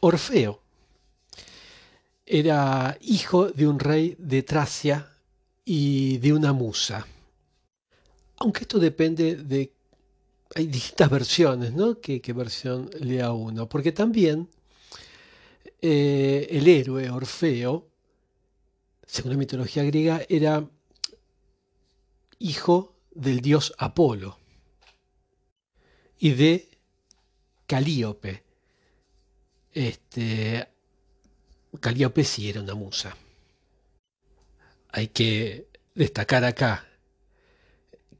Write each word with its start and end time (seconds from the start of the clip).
Orfeo 0.00 0.60
era 2.24 2.96
hijo 3.00 3.48
de 3.50 3.66
un 3.66 3.78
rey 3.78 4.14
de 4.18 4.42
Tracia 4.42 5.10
y 5.64 6.18
de 6.18 6.32
una 6.32 6.52
musa. 6.52 7.06
Aunque 8.36 8.60
esto 8.60 8.78
depende 8.78 9.36
de... 9.36 9.72
Hay 10.54 10.66
distintas 10.66 11.10
versiones, 11.10 11.74
¿no? 11.74 12.00
¿Qué, 12.00 12.20
versión 12.34 12.88
lea 13.00 13.32
uno? 13.32 13.68
Porque 13.68 13.92
también 13.92 14.48
eh, 15.82 16.46
el 16.50 16.66
héroe 16.66 17.10
Orfeo, 17.10 17.88
según 19.06 19.32
la 19.32 19.38
mitología 19.38 19.82
griega, 19.84 20.22
era 20.28 20.66
hijo 22.38 22.94
del 23.10 23.40
dios 23.40 23.74
Apolo 23.78 24.38
y 26.18 26.30
de 26.30 26.68
Calíope. 27.66 28.47
Este, 29.72 30.68
Calíope 31.80 32.24
sí 32.24 32.48
era 32.48 32.60
una 32.60 32.74
musa. 32.74 33.16
Hay 34.90 35.08
que 35.08 35.68
destacar 35.94 36.44
acá 36.44 36.86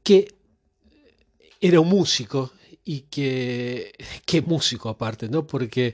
que 0.03 0.35
era 1.61 1.79
un 1.79 1.89
músico 1.89 2.51
y 2.83 3.01
que, 3.01 3.93
qué 4.25 4.41
músico 4.41 4.89
aparte, 4.89 5.29
¿no? 5.29 5.45
Porque 5.45 5.93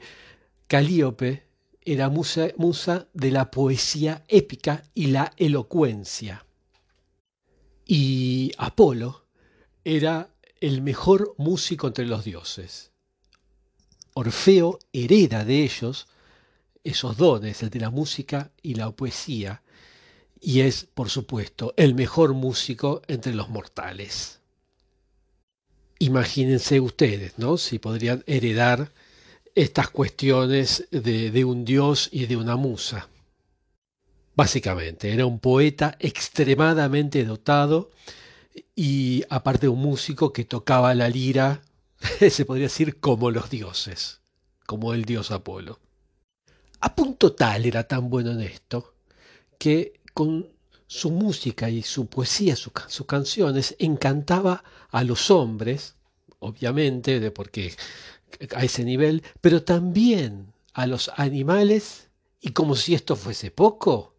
Calíope 0.67 1.43
era 1.81 2.09
musa, 2.09 2.47
musa 2.57 3.07
de 3.13 3.31
la 3.31 3.51
poesía 3.51 4.23
épica 4.27 4.83
y 4.93 5.07
la 5.07 5.31
elocuencia. 5.37 6.45
Y 7.85 8.51
Apolo 8.57 9.27
era 9.83 10.29
el 10.59 10.81
mejor 10.81 11.35
músico 11.37 11.87
entre 11.87 12.05
los 12.05 12.23
dioses. 12.23 12.94
Orfeo 14.17 14.79
hereda 14.93 15.43
de 15.43 15.63
ellos 15.63 16.07
esos 16.85 17.17
dones, 17.17 17.61
el 17.63 17.69
de 17.69 17.81
la 17.81 17.89
música 17.89 18.51
y 18.61 18.75
la 18.75 18.89
poesía, 18.91 19.61
y 20.39 20.61
es, 20.61 20.85
por 20.85 21.09
supuesto, 21.09 21.73
el 21.75 21.95
mejor 21.95 22.33
músico 22.33 23.01
entre 23.07 23.33
los 23.33 23.49
mortales. 23.49 24.39
Imagínense 25.99 26.79
ustedes, 26.79 27.37
¿no? 27.37 27.57
Si 27.57 27.77
podrían 27.77 28.23
heredar 28.25 28.93
estas 29.53 29.89
cuestiones 29.89 30.87
de, 30.91 31.31
de 31.31 31.45
un 31.45 31.65
dios 31.65 32.07
y 32.11 32.27
de 32.27 32.37
una 32.37 32.55
musa. 32.55 33.09
Básicamente, 34.35 35.11
era 35.11 35.25
un 35.25 35.39
poeta 35.39 35.97
extremadamente 35.99 37.25
dotado 37.25 37.91
y 38.75 39.23
aparte 39.29 39.67
un 39.67 39.81
músico 39.81 40.31
que 40.31 40.45
tocaba 40.45 40.93
la 40.93 41.09
lira, 41.09 41.61
se 42.29 42.45
podría 42.45 42.65
decir 42.65 42.99
como 42.99 43.31
los 43.31 43.49
dioses, 43.49 44.21
como 44.65 44.93
el 44.93 45.05
dios 45.05 45.31
Apolo. 45.31 45.79
A 46.81 46.95
punto 46.95 47.33
tal 47.33 47.65
era 47.65 47.87
tan 47.87 48.09
bueno 48.09 48.31
en 48.31 48.41
esto 48.41 48.95
que 49.57 50.01
con 50.13 50.49
su 50.87 51.11
música 51.11 51.69
y 51.69 51.81
su 51.81 52.07
poesía, 52.07 52.55
sus 52.55 53.05
canciones, 53.07 53.75
encantaba 53.79 54.63
a 54.89 55.03
los 55.03 55.31
hombres, 55.31 55.95
obviamente, 56.39 57.19
de 57.19 57.31
porque 57.31 57.73
a 58.55 58.63
ese 58.63 58.83
nivel, 58.83 59.23
pero 59.41 59.63
también 59.63 60.53
a 60.73 60.87
los 60.87 61.09
animales 61.15 62.09
y 62.39 62.51
como 62.51 62.75
si 62.75 62.93
esto 62.93 63.15
fuese 63.15 63.49
poco, 63.49 64.15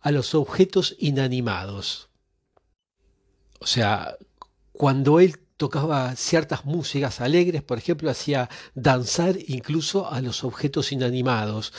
a 0.00 0.10
los 0.10 0.34
objetos 0.34 0.96
inanimados. 0.98 2.08
O 3.60 3.66
sea, 3.66 4.16
cuando 4.72 5.20
él 5.20 5.41
tocaba 5.62 6.16
ciertas 6.16 6.64
músicas 6.64 7.20
alegres, 7.20 7.62
por 7.62 7.78
ejemplo, 7.78 8.10
hacía 8.10 8.50
danzar 8.74 9.36
incluso 9.46 10.10
a 10.10 10.20
los 10.20 10.42
objetos 10.42 10.90
inanimados. 10.90 11.72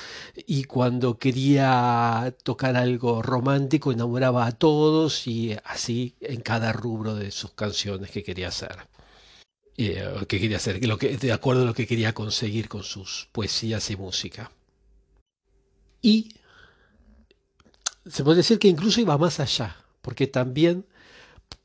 Y 0.47 0.63
cuando 0.63 1.17
quería 1.17 2.33
tocar 2.43 2.77
algo 2.77 3.21
romántico, 3.21 3.91
enamoraba 3.91 4.45
a 4.45 4.53
todos 4.53 5.27
y 5.27 5.57
así 5.65 6.15
en 6.21 6.39
cada 6.39 6.71
rubro 6.71 7.13
de 7.13 7.31
sus 7.31 7.51
canciones 7.51 8.09
que 8.09 8.23
quería 8.23 8.47
hacer. 8.47 8.87
Eh, 9.75 10.01
que 10.29 10.39
quería 10.39 10.55
hacer, 10.55 10.81
lo 10.87 10.97
que, 10.97 11.17
de 11.17 11.33
acuerdo 11.33 11.63
a 11.63 11.65
lo 11.65 11.73
que 11.73 11.85
quería 11.85 12.13
conseguir 12.13 12.69
con 12.69 12.83
sus 12.83 13.27
poesías 13.33 13.91
y 13.91 13.97
música. 13.97 14.49
Y 16.01 16.35
se 18.05 18.23
puede 18.23 18.37
decir 18.37 18.59
que 18.59 18.69
incluso 18.69 19.01
iba 19.01 19.17
más 19.17 19.41
allá, 19.41 19.75
porque 20.01 20.27
también 20.27 20.85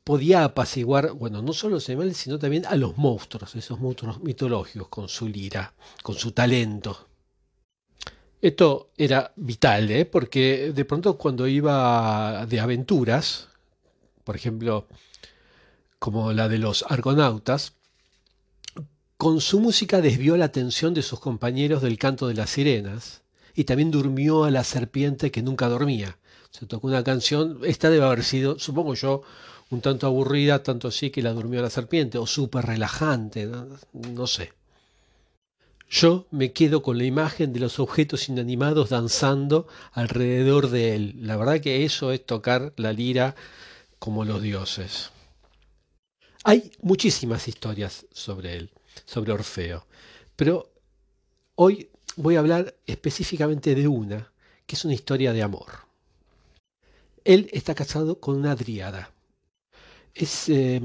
podía 0.03 0.43
apaciguar, 0.43 1.11
bueno, 1.11 1.41
no 1.41 1.53
solo 1.53 1.75
a 1.75 1.77
los 1.77 1.89
animales, 1.89 2.17
sino 2.17 2.39
también 2.39 2.65
a 2.65 2.75
los 2.75 2.97
monstruos, 2.97 3.55
esos 3.55 3.79
monstruos 3.79 4.21
mitológicos, 4.21 4.87
con 4.87 5.07
su 5.09 5.27
lira, 5.27 5.73
con 6.03 6.15
su 6.15 6.31
talento. 6.31 7.07
Esto 8.41 8.91
era 8.97 9.33
vital, 9.35 9.91
¿eh? 9.91 10.05
porque 10.05 10.71
de 10.73 10.85
pronto 10.85 11.17
cuando 11.17 11.47
iba 11.47 12.45
de 12.45 12.59
aventuras, 12.59 13.49
por 14.23 14.35
ejemplo, 14.35 14.87
como 15.99 16.31
la 16.31 16.47
de 16.47 16.57
los 16.57 16.85
argonautas, 16.87 17.73
con 19.17 19.41
su 19.41 19.59
música 19.59 19.99
desvió 19.99 20.37
la 20.37 20.45
atención 20.45 20.93
de 20.93 21.01
sus 21.01 21.19
compañeros 21.19 21.81
del 21.81 21.97
canto 21.97 22.27
de 22.29 22.35
las 22.35 22.51
sirenas 22.51 23.21
y 23.53 23.65
también 23.65 23.91
durmió 23.91 24.45
a 24.45 24.51
la 24.51 24.63
serpiente 24.63 25.31
que 25.31 25.41
nunca 25.41 25.67
dormía. 25.67 26.17
Se 26.51 26.65
tocó 26.65 26.87
una 26.87 27.03
canción, 27.03 27.59
esta 27.63 27.89
debe 27.89 28.05
haber 28.05 28.23
sido, 28.23 28.57
supongo 28.57 28.93
yo, 28.93 29.23
un 29.71 29.81
tanto 29.81 30.07
aburrida, 30.07 30.63
tanto 30.63 30.87
así 30.87 31.11
que 31.11 31.21
la 31.21 31.33
durmió 31.33 31.61
la 31.61 31.69
serpiente, 31.69 32.17
o 32.17 32.25
súper 32.25 32.65
relajante, 32.65 33.45
¿no? 33.93 34.27
sé. 34.27 34.53
Yo 35.89 36.27
me 36.31 36.51
quedo 36.53 36.83
con 36.83 36.97
la 36.97 37.03
imagen 37.03 37.51
de 37.51 37.59
los 37.59 37.79
objetos 37.79 38.29
inanimados 38.29 38.89
danzando 38.89 39.67
alrededor 39.91 40.69
de 40.69 40.95
él. 40.95 41.15
La 41.21 41.35
verdad 41.35 41.61
que 41.61 41.83
eso 41.83 42.11
es 42.11 42.23
tocar 42.23 42.73
la 42.77 42.93
lira 42.93 43.35
como 43.97 44.23
los 44.23 44.41
dioses. 44.41 45.11
Hay 46.43 46.71
muchísimas 46.81 47.47
historias 47.47 48.05
sobre 48.11 48.55
él, 48.55 48.71
sobre 49.05 49.33
Orfeo, 49.33 49.85
pero 50.35 50.71
hoy 51.55 51.89
voy 52.15 52.35
a 52.35 52.39
hablar 52.39 52.75
específicamente 52.85 53.75
de 53.75 53.87
una, 53.87 54.31
que 54.65 54.75
es 54.75 54.85
una 54.85 54.93
historia 54.93 55.33
de 55.33 55.41
amor. 55.41 55.89
Él 57.25 57.49
está 57.51 57.75
casado 57.75 58.19
con 58.19 58.37
una 58.37 58.55
driada. 58.55 59.11
Es, 60.13 60.49
eh, 60.49 60.79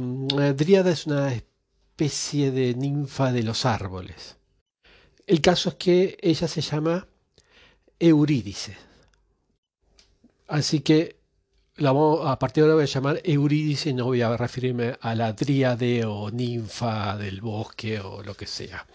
Dríada 0.56 0.90
es 0.92 1.06
una 1.06 1.32
especie 1.32 2.50
de 2.50 2.74
ninfa 2.74 3.32
de 3.32 3.42
los 3.42 3.64
árboles. 3.66 4.36
El 5.26 5.40
caso 5.40 5.70
es 5.70 5.74
que 5.76 6.16
ella 6.20 6.48
se 6.48 6.60
llama 6.60 7.06
Eurídice. 7.98 8.76
Así 10.48 10.80
que 10.80 11.16
la 11.76 11.90
a 11.90 12.38
partir 12.38 12.62
de 12.62 12.70
ahora 12.70 12.74
voy 12.74 12.84
a 12.84 12.86
llamar 12.86 13.20
Eurídice 13.24 13.90
y 13.90 13.94
no 13.94 14.04
voy 14.04 14.22
a 14.22 14.36
referirme 14.36 14.96
a 15.00 15.14
la 15.14 15.32
dríade 15.32 16.04
o 16.04 16.30
ninfa 16.30 17.16
del 17.16 17.40
bosque 17.40 17.98
o 18.00 18.22
lo 18.22 18.34
que 18.34 18.46
sea. 18.46 18.86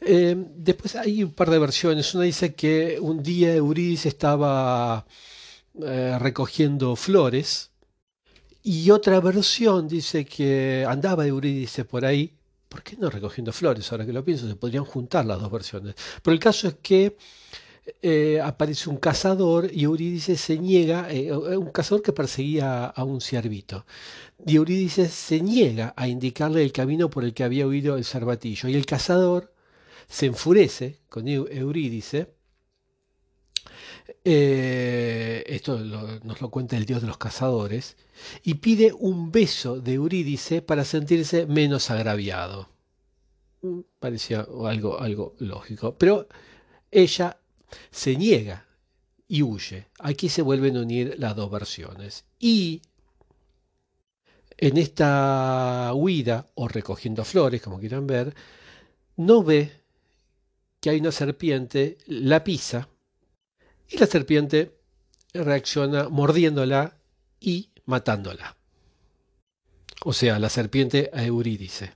Eh, 0.00 0.36
después 0.36 0.96
hay 0.96 1.24
un 1.24 1.32
par 1.32 1.50
de 1.50 1.58
versiones. 1.58 2.14
Una 2.14 2.24
dice 2.24 2.54
que 2.54 2.98
un 3.00 3.22
día 3.22 3.54
Eurídice 3.54 4.08
estaba 4.08 5.06
eh, 5.82 6.16
recogiendo 6.20 6.94
flores 6.94 7.70
y 8.66 8.90
otra 8.90 9.20
versión 9.20 9.86
dice 9.86 10.24
que 10.24 10.86
andaba 10.88 11.26
Eurídice 11.26 11.84
por 11.84 12.06
ahí. 12.06 12.32
¿Por 12.66 12.82
qué 12.82 12.96
no 12.96 13.10
recogiendo 13.10 13.52
flores? 13.52 13.92
Ahora 13.92 14.06
que 14.06 14.12
lo 14.12 14.24
pienso, 14.24 14.48
se 14.48 14.56
podrían 14.56 14.86
juntar 14.86 15.26
las 15.26 15.38
dos 15.38 15.52
versiones. 15.52 15.94
Pero 16.22 16.32
el 16.32 16.40
caso 16.40 16.68
es 16.68 16.76
que 16.82 17.14
eh, 18.00 18.40
aparece 18.42 18.88
un 18.88 18.96
cazador 18.96 19.70
y 19.70 19.84
Eurídice 19.84 20.36
se 20.36 20.58
niega, 20.58 21.12
eh, 21.12 21.30
un 21.30 21.70
cazador 21.72 22.00
que 22.02 22.14
perseguía 22.14 22.86
a 22.86 23.04
un 23.04 23.20
ciervito. 23.20 23.84
Y 24.46 24.56
Eurídice 24.56 25.10
se 25.10 25.40
niega 25.40 25.92
a 25.94 26.08
indicarle 26.08 26.62
el 26.62 26.72
camino 26.72 27.10
por 27.10 27.24
el 27.24 27.34
que 27.34 27.44
había 27.44 27.66
huido 27.66 27.98
el 27.98 28.04
cervatillo. 28.06 28.70
Y 28.70 28.76
el 28.76 28.86
cazador 28.86 29.52
se 30.08 30.24
enfurece 30.24 31.00
con 31.10 31.28
Eurídice 31.28 32.33
eh, 34.24 35.44
esto 35.46 35.78
nos 35.78 36.40
lo 36.40 36.50
cuenta 36.50 36.76
el 36.76 36.86
dios 36.86 37.02
de 37.02 37.08
los 37.08 37.18
cazadores, 37.18 37.96
y 38.42 38.54
pide 38.54 38.92
un 38.92 39.30
beso 39.30 39.80
de 39.80 39.94
Eurídice 39.94 40.62
para 40.62 40.84
sentirse 40.84 41.46
menos 41.46 41.90
agraviado. 41.90 42.70
Mm, 43.62 43.80
parecía 43.98 44.46
algo, 44.64 44.98
algo 45.00 45.34
lógico, 45.38 45.96
pero 45.98 46.26
ella 46.90 47.38
se 47.90 48.16
niega 48.16 48.66
y 49.28 49.42
huye. 49.42 49.88
Aquí 49.98 50.28
se 50.28 50.42
vuelven 50.42 50.76
a 50.76 50.82
unir 50.82 51.16
las 51.18 51.36
dos 51.36 51.50
versiones. 51.50 52.24
Y 52.38 52.82
en 54.56 54.78
esta 54.78 55.92
huida, 55.94 56.46
o 56.54 56.68
recogiendo 56.68 57.24
flores, 57.24 57.60
como 57.60 57.78
quieran 57.78 58.06
ver, 58.06 58.34
no 59.16 59.42
ve 59.42 59.72
que 60.80 60.90
hay 60.90 61.00
una 61.00 61.12
serpiente, 61.12 61.98
la 62.06 62.44
pisa, 62.44 62.88
y 63.88 63.98
la 63.98 64.06
serpiente 64.06 64.76
reacciona 65.32 66.08
mordiéndola 66.08 66.96
y 67.40 67.70
matándola. 67.86 68.56
O 70.04 70.12
sea, 70.12 70.38
la 70.38 70.48
serpiente 70.48 71.10
a 71.12 71.24
Eurídice. 71.24 71.92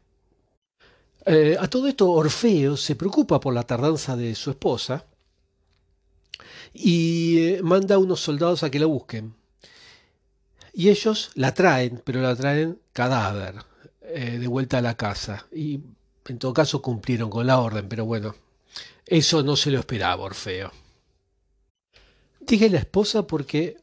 Eh, 1.26 1.56
a 1.58 1.68
todo 1.68 1.88
esto 1.88 2.10
Orfeo 2.10 2.76
se 2.76 2.96
preocupa 2.96 3.38
por 3.38 3.52
la 3.52 3.64
tardanza 3.64 4.16
de 4.16 4.34
su 4.34 4.50
esposa 4.50 5.04
y 6.72 7.38
eh, 7.38 7.60
manda 7.62 7.96
a 7.96 7.98
unos 7.98 8.20
soldados 8.20 8.62
a 8.62 8.70
que 8.70 8.78
la 8.78 8.86
busquen. 8.86 9.34
Y 10.72 10.88
ellos 10.88 11.30
la 11.34 11.52
traen, 11.52 12.00
pero 12.04 12.22
la 12.22 12.36
traen 12.36 12.78
cadáver, 12.92 13.56
eh, 14.02 14.38
de 14.38 14.46
vuelta 14.46 14.78
a 14.78 14.82
la 14.82 14.96
casa. 14.96 15.46
Y 15.52 15.80
en 16.26 16.38
todo 16.38 16.52
caso 16.52 16.80
cumplieron 16.80 17.30
con 17.30 17.46
la 17.46 17.58
orden, 17.58 17.88
pero 17.88 18.04
bueno, 18.04 18.34
eso 19.04 19.42
no 19.42 19.56
se 19.56 19.70
lo 19.70 19.80
esperaba 19.80 20.24
Orfeo. 20.24 20.72
Dije 22.48 22.70
la 22.70 22.78
esposa 22.78 23.26
porque 23.26 23.76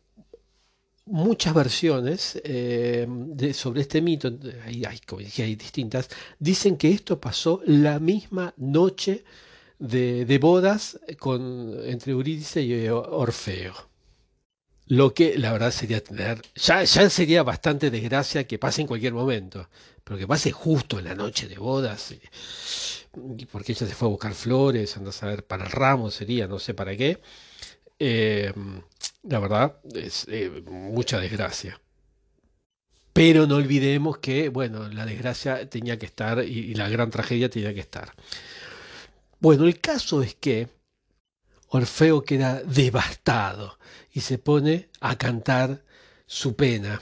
muchas 1.05 1.53
versiones 1.53 2.41
eh, 2.43 3.07
sobre 3.53 3.81
este 3.81 4.01
mito, 4.01 4.31
hay, 4.63 4.99
como 5.05 5.21
dije, 5.21 5.43
hay 5.43 5.55
distintas, 5.55 6.09
dicen 6.39 6.75
que 6.75 6.89
esto 6.89 7.21
pasó 7.21 7.61
la 7.67 7.99
misma 7.99 8.55
noche 8.57 9.23
de, 9.77 10.39
bodas 10.41 10.99
con, 11.19 11.77
entre 11.85 12.13
Eurídice 12.13 12.63
y 12.63 12.87
Orfeo. 12.89 13.75
Lo 14.87 15.13
que 15.13 15.37
la 15.37 15.51
verdad 15.51 15.69
sería 15.69 16.03
tener, 16.03 16.41
ya, 16.55 16.83
ya 16.83 17.09
sería 17.11 17.43
bastante 17.43 17.91
desgracia 17.91 18.47
que 18.47 18.57
pase 18.57 18.81
en 18.81 18.87
cualquier 18.87 19.13
momento, 19.13 19.69
pero 20.03 20.17
que 20.17 20.27
pase 20.27 20.51
justo 20.51 20.97
en 20.97 21.05
la 21.05 21.13
noche 21.13 21.47
de 21.47 21.57
bodas, 21.57 22.15
porque 23.51 23.73
ella 23.73 23.85
se 23.85 23.93
fue 23.93 24.07
a 24.07 24.11
buscar 24.11 24.33
flores, 24.33 24.97
anda 24.97 25.11
a 25.11 25.13
saber 25.13 25.45
para 25.45 25.65
el 25.65 25.71
ramo 25.71 26.09
sería, 26.09 26.47
no 26.47 26.57
sé 26.57 26.73
para 26.73 26.95
qué. 26.95 27.21
Eh, 27.99 28.53
la 29.23 29.39
verdad, 29.39 29.77
es 29.93 30.27
eh, 30.29 30.63
mucha 30.67 31.19
desgracia. 31.19 31.79
Pero 33.13 33.47
no 33.47 33.55
olvidemos 33.55 34.17
que, 34.17 34.49
bueno, 34.49 34.89
la 34.89 35.05
desgracia 35.05 35.69
tenía 35.69 35.97
que 35.97 36.05
estar 36.05 36.43
y, 36.43 36.73
la 36.73 36.89
gran 36.89 37.09
tragedia 37.09 37.49
tenía 37.49 37.73
que 37.73 37.79
estar. 37.79 38.13
Bueno, 39.39 39.65
el 39.65 39.79
caso 39.79 40.21
es 40.21 40.35
que 40.35 40.67
Orfeo 41.69 42.23
queda 42.23 42.61
devastado 42.63 43.79
y 44.11 44.21
se 44.21 44.37
pone 44.37 44.89
a 44.99 45.17
cantar 45.17 45.85
su 46.25 46.55
pena. 46.55 47.01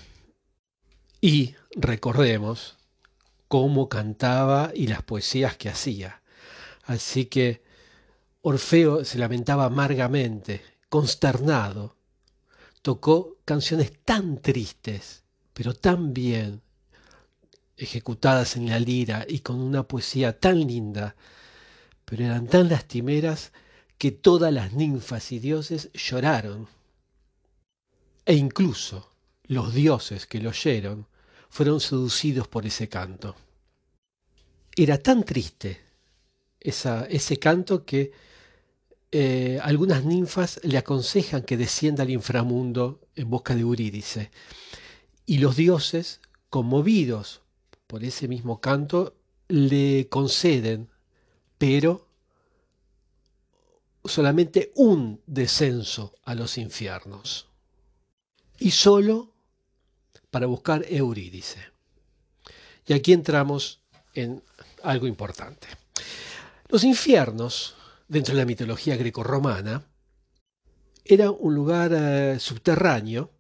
Y 1.19 1.56
recordemos 1.75 2.78
cómo 3.48 3.90
cantaba 3.90 4.72
y 4.74 4.88
las 4.88 5.01
poesías 5.04 5.57
que 5.57 5.69
hacía. 5.69 6.22
Así 6.84 7.25
que 7.25 7.63
Orfeo 8.42 9.06
se 9.06 9.18
lamentaba 9.18 9.66
amargamente, 9.66 10.62
consternado, 10.94 11.95
tocó 12.84 13.38
canciones 13.45 13.94
tan 14.06 14.40
tristes, 14.44 15.24
pero 15.51 15.74
tan 15.74 16.13
bien 16.13 16.62
ejecutadas 17.75 18.57
en 18.57 18.69
la 18.69 18.78
lira 18.78 19.25
y 19.28 19.40
con 19.40 19.60
una 19.60 19.88
poesía 19.88 20.40
tan 20.40 20.60
linda, 20.68 21.16
pero 22.06 22.25
eran 22.25 22.45
tan 22.45 22.69
lastimeras 22.69 23.54
que 23.98 24.12
todas 24.12 24.54
las 24.54 24.74
ninfas 24.74 25.31
y 25.31 25.40
dioses 25.40 25.90
lloraron. 25.94 26.68
E 28.24 28.36
incluso 28.36 29.10
los 29.45 29.74
dioses 29.74 30.28
que 30.28 30.42
lo 30.42 30.50
oyeron 30.50 31.07
fueron 31.50 31.80
seducidos 31.80 32.48
por 32.48 32.68
ese 32.68 32.88
canto. 32.88 33.36
Era 34.75 35.00
tan 35.00 35.24
triste 35.24 35.81
ese 36.60 37.40
canto 37.40 37.84
que 37.84 38.12
eh, 39.15 39.60
algunas 39.62 40.04
ninfas 40.04 40.60
le 40.63 40.75
aconsejan 40.80 41.44
que 41.44 41.56
descienda 41.56 42.01
al 42.01 42.10
inframundo 42.10 43.00
en 43.15 43.30
busca 43.30 43.54
de 43.54 43.62
Eurídice. 43.62 44.31
Y 45.27 45.38
los 45.38 45.56
dioses, 45.56 46.19
conmovidos 46.50 47.44
por 47.86 48.04
ese 48.04 48.27
mismo 48.27 48.60
canto, 48.60 49.15
le 49.50 50.07
conceden, 50.10 50.89
pero 51.60 52.07
solamente 54.04 54.71
un 54.74 55.21
descenso 55.27 56.16
a 56.24 56.33
los 56.33 56.57
infiernos. 56.57 57.45
Y 58.57 58.71
solo 58.71 59.31
para 60.31 60.48
buscar 60.48 60.88
Eurídice. 60.89 61.59
Y 62.88 62.94
aquí 62.94 63.13
entramos 63.13 63.80
en 64.16 64.42
algo 64.81 65.06
importante. 65.06 65.68
Los 66.69 66.83
infiernos 66.83 67.75
dentro 68.08 68.34
de 68.34 68.42
la 68.42 68.46
mitología 68.46 68.96
grecorromana, 68.96 69.88
era 71.06 71.32
un 71.32 71.56
lugar 71.56 71.92
eh, 71.94 72.40
subterráneo 72.40 73.32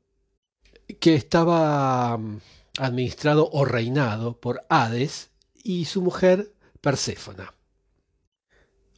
que 0.99 1.15
estaba 1.15 2.17
mm, 2.17 2.39
administrado 2.79 3.49
o 3.51 3.65
reinado 3.65 4.39
por 4.39 4.65
Hades 4.69 5.31
y 5.63 5.85
su 5.85 6.01
mujer 6.01 6.53
Perséfona. 6.81 7.53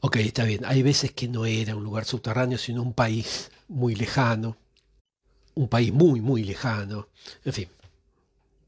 Ok, 0.02 0.18
está 0.18 0.44
bien, 0.44 0.66
hay 0.66 0.84
veces 0.84 1.12
que 1.12 1.28
no 1.28 1.46
era 1.46 1.76
un 1.76 1.84
lugar 1.84 2.06
subterráneo, 2.06 2.58
sino 2.58 2.82
un 2.82 2.94
país 2.94 3.52
muy 3.68 3.96
lejano, 3.96 4.58
un 5.56 5.68
país 5.68 5.92
muy, 5.94 6.22
muy 6.22 6.44
lejano, 6.44 7.10
en 7.44 7.54
fin, 7.54 7.70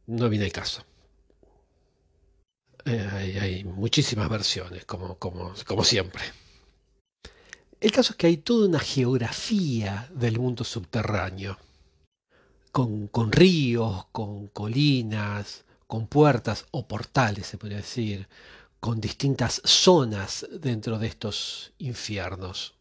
no 0.08 0.30
viene 0.30 0.46
el 0.46 0.52
caso. 0.52 0.84
Eh, 2.86 3.38
hay, 3.42 3.64
muchísimas 3.66 4.30
versiones, 4.30 4.86
como, 4.86 5.18
siempre. 5.84 6.22
El 7.80 7.92
caso 7.92 8.14
es 8.14 8.18
que 8.18 8.28
hay 8.28 8.38
toda 8.38 8.68
una 8.68 8.80
geografía 8.80 10.10
del 10.12 10.40
mundo 10.40 10.64
subterráneo, 10.64 11.58
con, 12.72 13.32
ríos, 13.32 14.06
con 14.12 14.48
colinas, 14.48 15.64
con 15.86 16.08
puertas 16.08 16.66
o 16.72 16.88
portales, 16.88 17.46
se 17.46 17.58
podría 17.58 17.78
decir, 17.78 18.28
con 18.80 19.00
distintas 19.00 19.62
zonas 19.64 20.48
dentro 20.60 20.98
de 20.98 21.08
estos 21.08 21.74
infiernos. 21.78 22.76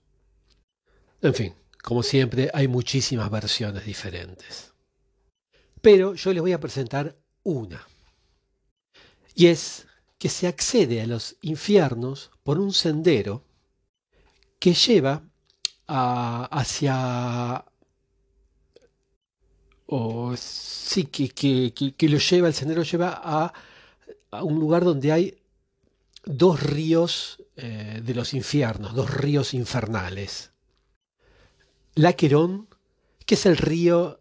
En 1.20 1.34
fin, 1.34 1.54
como 1.82 2.02
siempre, 2.02 2.50
hay 2.52 2.69
muchísimas 2.69 3.31
versiones 3.31 3.84
diferentes. 3.84 4.72
Pero 5.82 6.14
yo 6.14 6.32
les 6.32 6.43
voy 6.43 6.52
a 6.52 6.60
presentar 6.60 7.16
una. 7.43 7.87
Y 9.34 9.46
es 9.46 9.87
que 10.19 10.31
se 10.31 10.46
accede 10.46 11.02
a 11.02 11.06
los 11.06 11.37
infiernos 11.43 12.31
por 12.43 12.58
un 12.58 12.72
sendero 12.72 13.45
que 14.58 14.75
lleva 14.75 15.23
hacia 15.88 17.64
o 19.87 20.35
sí 20.37 21.05
que, 21.05 21.29
que, 21.73 22.08
lo 22.08 22.19
lleva, 22.19 22.49
el 22.49 22.55
sendero 22.55 22.82
lleva 22.82 23.20
a, 23.23 23.53
un 24.43 24.58
lugar 24.58 24.85
donde 24.85 25.12
hay 25.12 25.38
dos 26.25 26.61
ríos 26.62 27.43
eh, 27.56 28.03
de 28.05 28.14
los 28.14 28.35
infiernos, 28.35 28.94
dos 28.94 29.11
ríos 29.11 29.55
infernales. 29.55 30.51
Laquerón, 31.94 32.69
que 33.25 33.36
es 33.36 33.46
el 33.46 33.56
río 33.56 34.20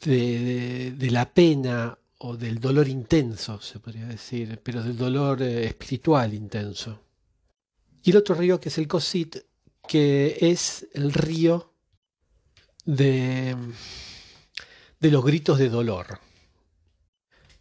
de, 0.00 1.08
la 1.10 1.32
pena 1.32 1.96
o 2.18 2.36
del 2.36 2.58
dolor 2.58 2.88
intenso, 2.88 3.60
se 3.60 3.78
podría 3.78 4.06
decir, 4.06 4.60
pero 4.62 4.82
del 4.82 4.96
dolor 4.96 5.42
eh, 5.42 5.66
espiritual 5.66 6.32
intenso. 6.34 7.00
Y 8.02 8.10
el 8.10 8.16
otro 8.16 8.34
río 8.34 8.60
que 8.60 8.68
es 8.68 8.78
el 8.78 8.88
Cosit, 8.88 9.36
que 9.86 10.38
es 10.40 10.88
el 10.92 11.12
río 11.12 11.72
de, 12.84 13.56
de 14.98 15.10
los 15.10 15.24
gritos 15.24 15.58
de 15.58 15.68
dolor. 15.68 16.18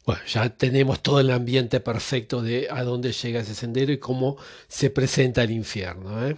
Bueno, 0.06 0.22
ya 0.26 0.50
tenemos 0.50 1.02
todo 1.04 1.20
el 1.20 1.30
ambiente 1.30 1.80
perfecto 1.80 2.42
de 2.42 2.68
a 2.72 2.84
dónde 2.84 3.12
llega 3.12 3.42
ese 3.42 3.54
sendero 3.54 3.92
y 3.92 4.00
cómo 4.00 4.38
se 4.68 4.90
presenta 4.90 5.44
el 5.44 5.52
infierno. 5.52 6.28
¿eh? 6.28 6.38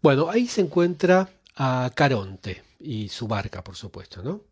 Bueno, 0.00 0.30
ahí 0.30 0.46
se 0.46 0.60
encuentra 0.60 1.28
a 1.56 1.90
Caronte 1.94 2.62
y 2.78 3.08
su 3.08 3.26
barca, 3.26 3.64
por 3.64 3.74
supuesto, 3.74 4.22
¿no? 4.22 4.44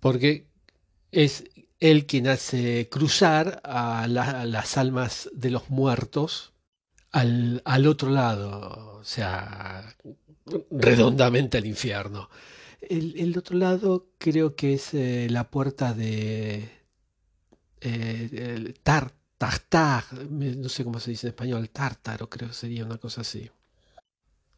Porque 0.00 0.48
es 1.12 1.44
él 1.78 2.06
quien 2.06 2.26
hace 2.26 2.88
cruzar 2.90 3.60
a 3.64 4.06
las 4.08 4.76
almas 4.76 5.30
de 5.32 5.50
los 5.50 5.70
muertos 5.70 6.49
al, 7.12 7.62
al 7.64 7.86
otro 7.86 8.10
lado, 8.10 8.98
o 9.00 9.04
sea, 9.04 9.96
redondamente 10.70 11.58
al 11.58 11.66
infierno. 11.66 12.28
El, 12.80 13.36
otro 13.36 13.56
lado 13.58 14.08
creo 14.18 14.56
que 14.56 14.74
es 14.74 14.94
eh, 14.94 15.28
la 15.30 15.50
puerta 15.50 15.92
de 15.92 16.70
eh, 17.80 18.74
no 20.28 20.68
sé 20.68 20.84
cómo 20.84 21.00
se 21.00 21.10
dice 21.10 21.26
en 21.26 21.32
español, 21.32 21.70
tártaro 21.70 22.28
creo 22.28 22.48
que 22.48 22.54
sería 22.54 22.84
una 22.84 22.98
cosa 22.98 23.22
así. 23.22 23.50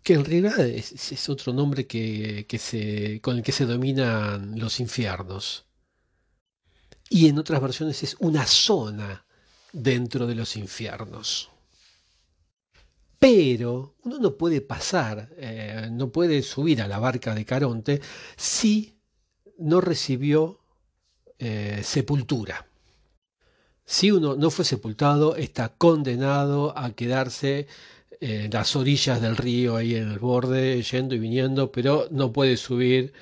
Que 0.02 0.14
en 0.14 0.24
realidad 0.24 0.60
es, 0.60 1.12
es 1.12 1.28
otro 1.28 1.52
nombre 1.52 1.86
que, 1.86 2.46
que 2.48 2.58
se, 2.58 3.20
con 3.20 3.36
el 3.36 3.42
que 3.42 3.52
se 3.52 3.66
dominan 3.66 4.58
los 4.58 4.80
infiernos. 4.80 5.66
Y 7.08 7.28
en 7.28 7.38
otras 7.38 7.60
versiones 7.60 8.02
es 8.02 8.16
una 8.20 8.46
zona 8.46 9.24
dentro 9.72 10.26
de 10.26 10.34
los 10.34 10.56
infiernos. 10.56 11.51
Pero 13.22 13.94
uno 14.02 14.18
no 14.18 14.36
puede 14.36 14.60
pasar, 14.62 15.28
eh, 15.36 15.88
no 15.92 16.10
puede 16.10 16.42
subir 16.42 16.82
a 16.82 16.88
la 16.88 16.98
barca 16.98 17.36
de 17.36 17.44
Caronte 17.44 18.00
si 18.36 18.98
no 19.58 19.80
recibió 19.80 20.58
eh, 21.38 21.82
sepultura. 21.84 22.66
Si 23.84 24.10
uno 24.10 24.34
no 24.34 24.50
fue 24.50 24.64
sepultado, 24.64 25.36
está 25.36 25.68
condenado 25.68 26.76
a 26.76 26.90
quedarse 26.94 27.68
en 28.20 28.50
las 28.50 28.74
orillas 28.74 29.20
del 29.22 29.36
río, 29.36 29.76
ahí 29.76 29.94
en 29.94 30.10
el 30.10 30.18
borde, 30.18 30.82
yendo 30.82 31.14
y 31.14 31.20
viniendo, 31.20 31.70
pero 31.70 32.08
no 32.10 32.32
puede 32.32 32.56
subir 32.56 33.12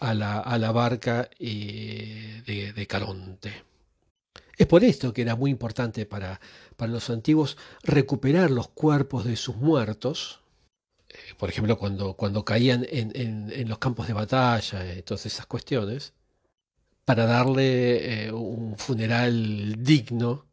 a 0.00 0.14
la, 0.14 0.72
barca 0.72 1.28
de, 1.38 2.72
de, 2.74 2.86
Caronte. 2.86 3.52
Es 4.60 4.66
por 4.66 4.84
esto 4.84 5.14
que 5.14 5.22
era 5.22 5.36
muy 5.36 5.50
importante 5.50 6.04
para, 6.04 6.38
para 6.76 6.92
los 6.92 7.08
antiguos 7.08 7.56
recuperar 7.82 8.50
los 8.50 8.68
cuerpos 8.68 9.24
de 9.24 9.36
sus 9.36 9.56
muertos, 9.56 10.42
eh, 11.08 11.14
por 11.38 11.48
ejemplo, 11.48 11.78
cuando, 11.78 12.12
cuando 12.12 12.44
caían 12.44 12.86
en, 12.90 13.66
los 13.70 13.78
campos 13.78 14.06
de 14.06 14.12
batalla, 14.12 14.94
y 14.94 15.00
todas 15.00 15.24
esas 15.24 15.46
cuestiones, 15.46 16.12
para 17.06 17.24
darle 17.24 18.26
eh, 18.26 18.32
un 18.32 18.76
funeral 18.76 19.82
digno, 19.82 20.44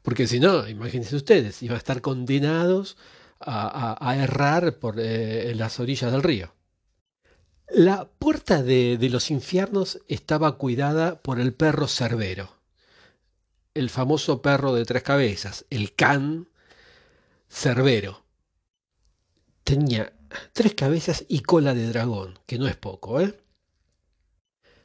porque 0.00 0.26
si 0.26 0.40
no, 0.40 0.66
imagínense 0.66 1.14
ustedes, 1.14 1.62
iban 1.62 1.74
a 1.74 1.78
estar 1.84 2.00
condenados 2.00 2.96
a, 3.40 4.16
errar 4.16 4.78
por 4.78 4.98
eh, 4.98 5.52
las 5.54 5.78
orillas 5.80 6.12
del 6.12 6.22
río. 6.22 6.54
La 7.68 8.08
puerta 8.18 8.62
de, 8.62 8.96
los 9.10 9.30
infiernos 9.30 10.00
estaba 10.08 10.56
cuidada 10.56 11.20
por 11.20 11.38
el 11.40 11.52
perro 11.52 11.88
Cerbero, 11.88 12.61
el 13.74 13.90
famoso 13.90 14.42
perro 14.42 14.74
de 14.74 14.84
tres 14.84 15.02
cabezas, 15.02 15.66
el 15.70 15.94
can 15.94 16.48
Cerbero. 17.48 18.24
Tenía 19.64 20.12
tres 20.52 20.74
cabezas 20.74 21.24
y 21.28 21.40
cola 21.40 21.74
de 21.74 21.86
dragón, 21.88 22.38
que 22.46 22.58
no 22.58 22.66
es 22.66 22.76
poco, 22.76 23.20
¿eh? 23.20 23.38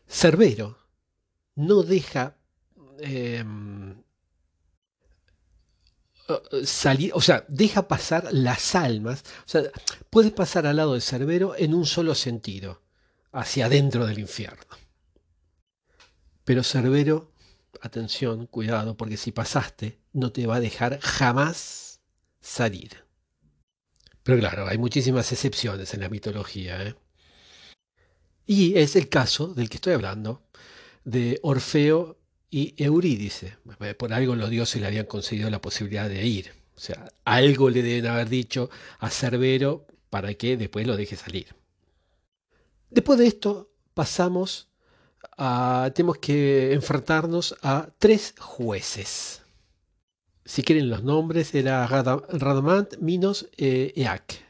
Cerbero 0.07 0.77
no 1.55 1.83
deja 1.83 2.37
em, 2.99 4.03
salir, 6.63 7.11
o 7.13 7.21
sea, 7.21 7.45
deja 7.47 7.87
pasar 7.87 8.29
las 8.31 8.75
almas, 8.75 9.23
o 9.45 9.49
sea, 9.49 9.63
puedes 10.09 10.31
pasar 10.31 10.65
al 10.67 10.77
lado 10.77 10.93
de 10.93 11.01
Cerbero 11.01 11.55
en 11.57 11.73
un 11.73 11.85
solo 11.85 12.15
sentido, 12.15 12.81
hacia 13.31 13.65
adentro 13.65 14.05
del 14.05 14.19
infierno. 14.19 14.65
Pero 16.43 16.63
Cerbero, 16.63 17.33
atención, 17.81 18.47
cuidado, 18.47 18.97
porque 18.97 19.17
si 19.17 19.31
pasaste, 19.31 19.99
no 20.13 20.31
te 20.31 20.47
va 20.47 20.55
a 20.55 20.59
dejar 20.59 20.99
jamás 21.01 22.01
salir. 22.39 23.05
Pero 24.23 24.39
claro, 24.39 24.67
hay 24.67 24.77
muchísimas 24.77 25.31
excepciones 25.31 25.93
en 25.93 26.01
la 26.01 26.09
mitología. 26.09 26.85
¿eh? 26.85 26.95
Y 28.45 28.77
es 28.77 28.95
el 28.95 29.09
caso 29.09 29.53
del 29.53 29.69
que 29.69 29.77
estoy 29.77 29.93
hablando, 29.93 30.43
de 31.03 31.39
Orfeo 31.43 32.17
y 32.49 32.73
Eurídice. 32.81 33.57
Por 33.97 34.13
algo 34.13 34.35
los 34.35 34.49
dioses 34.49 34.81
le 34.81 34.87
habían 34.87 35.05
concedido 35.05 35.49
la 35.49 35.61
posibilidad 35.61 36.09
de 36.09 36.25
ir. 36.25 36.51
O 36.75 36.79
sea, 36.79 37.11
algo 37.25 37.69
le 37.69 37.81
deben 37.81 38.11
haber 38.11 38.29
dicho 38.29 38.69
a 38.99 39.09
Cerbero 39.09 39.87
para 40.09 40.33
que 40.33 40.57
después 40.57 40.85
lo 40.85 40.95
deje 40.95 41.15
salir. 41.15 41.55
Después 42.89 43.19
de 43.19 43.27
esto 43.27 43.71
pasamos 43.93 44.67
a... 45.37 45.91
tenemos 45.93 46.17
que 46.17 46.73
enfrentarnos 46.73 47.55
a 47.61 47.89
tres 47.99 48.33
jueces. 48.39 49.41
Si 50.45 50.63
quieren 50.63 50.89
los 50.89 51.03
nombres, 51.03 51.53
era 51.53 51.85
Radamant, 51.87 52.97
Minos 52.99 53.47
e 53.57 53.93
Eac. 53.95 54.47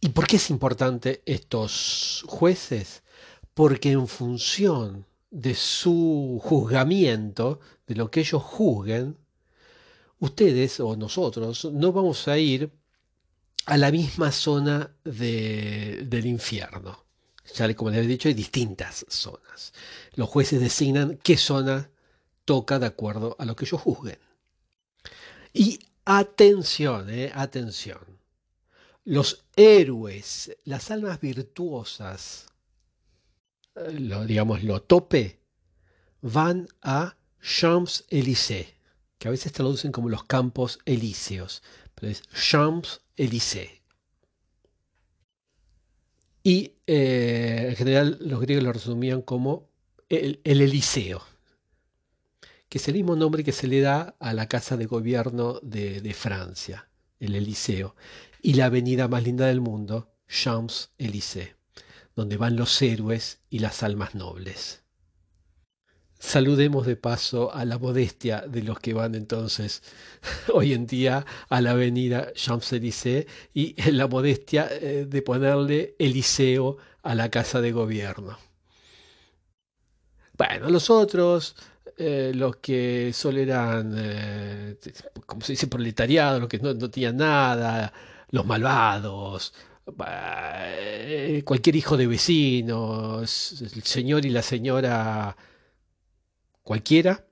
¿Y 0.00 0.08
por 0.10 0.26
qué 0.26 0.36
es 0.36 0.50
importante 0.50 1.22
estos 1.24 2.24
jueces? 2.26 3.02
Porque 3.54 3.92
en 3.92 4.08
función 4.08 5.06
de 5.30 5.54
su 5.54 6.40
juzgamiento, 6.42 7.60
de 7.86 7.94
lo 7.94 8.10
que 8.10 8.20
ellos 8.20 8.42
juzguen, 8.42 9.16
ustedes 10.18 10.80
o 10.80 10.96
nosotros 10.96 11.64
no 11.72 11.92
vamos 11.92 12.28
a 12.28 12.38
ir 12.38 12.70
a 13.66 13.76
la 13.76 13.90
misma 13.90 14.30
zona 14.32 14.94
del 15.04 16.26
infierno. 16.26 17.03
Ya 17.52 17.72
como 17.74 17.90
les 17.90 18.04
he 18.04 18.08
dicho, 18.08 18.28
hay 18.28 18.34
distintas 18.34 19.04
zonas. 19.08 19.72
Los 20.14 20.28
jueces 20.28 20.60
designan 20.60 21.18
qué 21.22 21.36
zona 21.36 21.90
toca 22.44 22.78
de 22.78 22.86
acuerdo 22.86 23.36
a 23.38 23.44
lo 23.44 23.54
que 23.54 23.64
ellos 23.64 23.80
juzguen. 23.80 24.18
Y 25.52 25.78
atención, 26.04 27.10
eh, 27.10 27.30
atención. 27.34 28.00
Los 29.04 29.44
héroes, 29.56 30.56
las 30.64 30.90
almas 30.90 31.20
virtuosas, 31.20 32.46
lo, 33.74 34.24
digamos, 34.24 34.64
lo 34.64 34.82
tope, 34.82 35.40
van 36.22 36.68
a 36.80 37.16
Champs-Élysées, 37.40 38.74
que 39.18 39.28
a 39.28 39.30
veces 39.30 39.52
traducen 39.52 39.92
como 39.92 40.08
los 40.08 40.24
campos 40.24 40.78
elíseos, 40.86 41.62
pero 41.94 42.10
es 42.10 42.22
Champs-Élysées. 42.30 43.83
Y 46.44 46.74
eh, 46.86 47.66
en 47.70 47.76
general 47.76 48.18
los 48.20 48.40
griegos 48.40 48.62
lo 48.62 48.72
resumían 48.72 49.22
como 49.22 49.66
el, 50.08 50.40
Eliseo, 50.44 51.22
que 52.68 52.78
es 52.78 52.86
el 52.86 52.94
mismo 52.94 53.16
nombre 53.16 53.42
que 53.42 53.50
se 53.50 53.66
le 53.66 53.80
da 53.80 54.14
a 54.20 54.32
la 54.32 54.46
casa 54.46 54.76
de 54.76 54.86
gobierno 54.86 55.58
de, 55.62 56.00
de 56.00 56.14
Francia, 56.14 56.88
el 57.18 57.34
Eliseo, 57.34 57.96
y 58.40 58.54
la 58.54 58.66
avenida 58.66 59.08
más 59.08 59.24
linda 59.24 59.46
del 59.46 59.60
mundo, 59.60 60.12
Champs-Élysées 60.28 61.56
donde 62.16 62.36
van 62.36 62.56
los 62.56 62.80
héroes 62.80 63.40
y 63.50 63.58
las 63.58 63.82
almas 63.82 64.14
nobles. 64.14 64.83
Saludemos 66.26 66.86
de 66.86 66.96
paso 66.96 67.54
a 67.54 67.66
la 67.66 67.78
modestia 67.78 68.44
de 68.48 68.62
los 68.62 68.80
que 68.80 68.94
van 68.94 69.14
entonces 69.14 69.82
hoy 70.52 70.72
en 70.72 70.86
día 70.86 71.24
a 71.50 71.60
la 71.60 71.72
avenida 71.72 72.32
Champs-Élysées 72.32 73.26
y 73.52 73.80
la 73.92 74.08
modestia 74.08 74.66
eh, 74.70 75.04
de 75.06 75.22
ponerle 75.22 75.94
Eliseo 75.98 76.78
a 77.02 77.14
la 77.14 77.30
casa 77.30 77.60
de 77.60 77.72
gobierno. 77.72 78.38
Bueno, 80.36 80.70
los 80.70 80.88
otros, 80.88 81.56
eh, 81.98 82.32
los 82.34 82.56
que 82.56 83.12
solo 83.12 83.38
eran, 83.38 83.94
eh, 83.96 84.76
como 85.26 85.42
se 85.42 85.52
dice, 85.52 85.66
proletariado, 85.66 86.40
los 86.40 86.48
que 86.48 86.58
no, 86.58 86.72
no 86.72 86.90
tenían 86.90 87.18
nada, 87.18 87.92
los 88.30 88.46
malvados, 88.46 89.52
cualquier 91.44 91.76
hijo 91.76 91.98
de 91.98 92.06
vecinos, 92.06 93.60
el 93.60 93.82
señor 93.82 94.24
y 94.24 94.30
la 94.30 94.42
señora 94.42 95.36
cualquiera, 96.64 97.24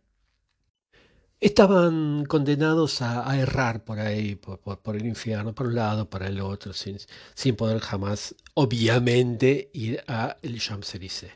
estaban 1.41 2.25
condenados 2.27 3.03
a, 3.03 3.37
errar 3.37 3.85
por 3.85 3.99
ahí, 3.99 4.37
por, 4.37 4.97
el 4.97 5.07
infierno, 5.07 5.55
por 5.55 5.67
un 5.67 5.75
lado, 5.75 6.09
por 6.09 6.23
el 6.23 6.41
otro, 6.41 6.73
sin, 6.73 6.99
sin 7.35 7.57
poder 7.57 7.81
jamás, 7.81 8.37
obviamente, 8.55 9.71
ir 9.73 10.05
a 10.07 10.37
el 10.43 10.61
Champs-Élysées. 10.61 11.33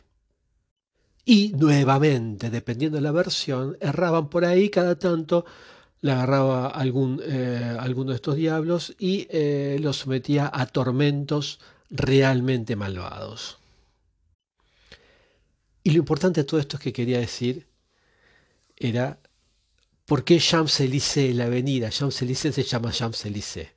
Y 1.25 1.53
nuevamente, 1.57 2.51
dependiendo 2.51 2.97
de 2.99 3.03
la 3.03 3.11
versión, 3.11 3.77
erraban 3.81 4.29
por 4.29 4.45
ahí 4.45 4.71
cada 4.71 4.97
tanto 4.97 5.45
le 6.01 6.13
agarraba 6.13 6.69
algún, 6.69 7.21
eh, 7.25 7.77
alguno 7.81 8.11
de 8.11 8.17
estos 8.17 8.37
diablos 8.37 8.95
y 8.99 9.27
eh, 9.31 9.79
los 9.81 9.97
sometía 9.97 10.49
a 10.53 10.67
tormentos 10.67 11.59
realmente 11.91 12.77
malvados. 12.77 13.59
Y 15.83 15.91
lo 15.91 15.99
importante 15.99 16.43
de 16.43 16.45
todo 16.45 16.61
esto 16.61 16.77
es 16.77 16.83
que 16.83 16.93
quería 16.93 17.19
decir 17.19 17.67
era 18.77 19.19
por 20.05 20.25
qué 20.25 20.39
Champs-Élysées, 20.39 21.35
la 21.35 21.45
avenida 21.45 21.91
Champs-Élysées 21.91 22.53
se 22.53 22.63
llama 22.63 22.93
Champs-Élysées. 22.93 23.71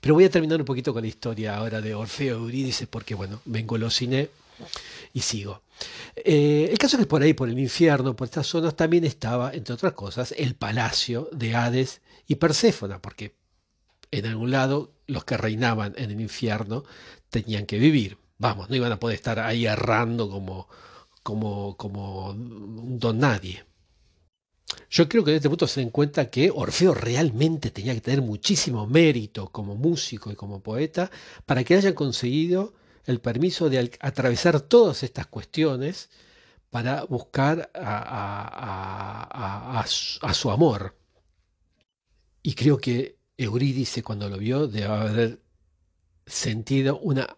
Pero 0.00 0.14
voy 0.14 0.24
a 0.24 0.30
terminar 0.30 0.60
un 0.60 0.66
poquito 0.66 0.92
con 0.92 1.02
la 1.02 1.08
historia 1.08 1.56
ahora 1.56 1.80
de 1.80 1.94
Orfeo 1.94 2.36
Eurídice 2.38 2.86
porque, 2.86 3.14
bueno, 3.14 3.40
vengo 3.44 3.78
lo 3.78 3.90
cine 3.90 4.28
y 5.12 5.20
sigo. 5.20 5.62
Eh, 6.16 6.68
el 6.70 6.78
caso 6.78 6.96
es 6.96 7.00
que 7.02 7.06
por 7.06 7.22
ahí, 7.22 7.34
por 7.34 7.48
el 7.48 7.58
infierno, 7.58 8.14
por 8.14 8.26
estas 8.26 8.46
zonas, 8.46 8.76
también 8.76 9.04
estaba, 9.04 9.52
entre 9.52 9.74
otras 9.74 9.92
cosas, 9.94 10.34
el 10.36 10.54
palacio 10.54 11.28
de 11.32 11.54
Hades 11.54 12.02
y 12.26 12.36
Perséfona, 12.36 13.00
porque 13.00 13.34
en 14.10 14.26
algún 14.26 14.50
lado 14.50 14.92
los 15.06 15.24
que 15.24 15.36
reinaban 15.36 15.94
en 15.96 16.10
el 16.10 16.20
infierno 16.20 16.84
tenían 17.30 17.66
que 17.66 17.78
vivir. 17.78 18.18
Vamos, 18.38 18.68
no 18.68 18.76
iban 18.76 18.92
a 18.92 19.00
poder 19.00 19.16
estar 19.16 19.38
ahí 19.38 19.66
errando 19.66 20.28
como, 20.30 20.68
como, 21.22 21.76
como 21.76 22.34
don 22.36 23.18
nadie. 23.18 23.64
Yo 24.90 25.08
creo 25.08 25.24
que 25.24 25.30
en 25.30 25.36
este 25.36 25.48
punto 25.48 25.66
se 25.66 25.80
den 25.80 25.90
cuenta 25.90 26.30
que 26.30 26.50
Orfeo 26.50 26.94
realmente 26.94 27.70
tenía 27.70 27.94
que 27.94 28.00
tener 28.00 28.22
muchísimo 28.22 28.86
mérito 28.86 29.50
como 29.50 29.74
músico 29.74 30.30
y 30.30 30.36
como 30.36 30.62
poeta 30.62 31.10
para 31.46 31.64
que 31.64 31.74
haya 31.74 31.94
conseguido 31.94 32.74
el 33.06 33.20
permiso 33.20 33.68
de 33.68 33.90
atravesar 34.00 34.60
todas 34.60 35.02
estas 35.02 35.26
cuestiones 35.26 36.10
para 36.70 37.04
buscar 37.04 37.70
a, 37.74 39.84
su 39.86 40.50
amor. 40.50 40.96
Y 42.42 42.54
creo 42.54 42.78
que 42.78 43.16
Eurídice 43.36 44.02
cuando 44.02 44.28
lo 44.28 44.38
vio 44.38 44.68
debe 44.68 44.86
haber 44.86 45.40
sentido 46.26 46.98
una 46.98 47.36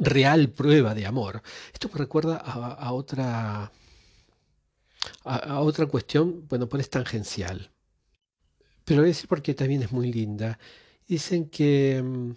real 0.00 0.50
prueba 0.50 0.94
de 0.94 1.06
amor. 1.06 1.42
Esto 1.72 1.88
me 1.92 1.98
recuerda 1.98 2.36
a, 2.36 2.92
otra 2.92 3.72
a, 5.24 5.60
otra 5.60 5.86
cuestión, 5.86 6.46
bueno, 6.48 6.68
pues 6.68 6.82
es 6.84 6.90
tangencial. 6.90 7.70
Pero 8.84 9.00
voy 9.00 9.08
a 9.08 9.12
decir 9.14 9.28
porque 9.28 9.54
también 9.54 9.82
es 9.82 9.92
muy 9.92 10.12
linda. 10.12 10.58
Dicen 11.06 11.48
que 11.48 12.02
mm, 12.02 12.32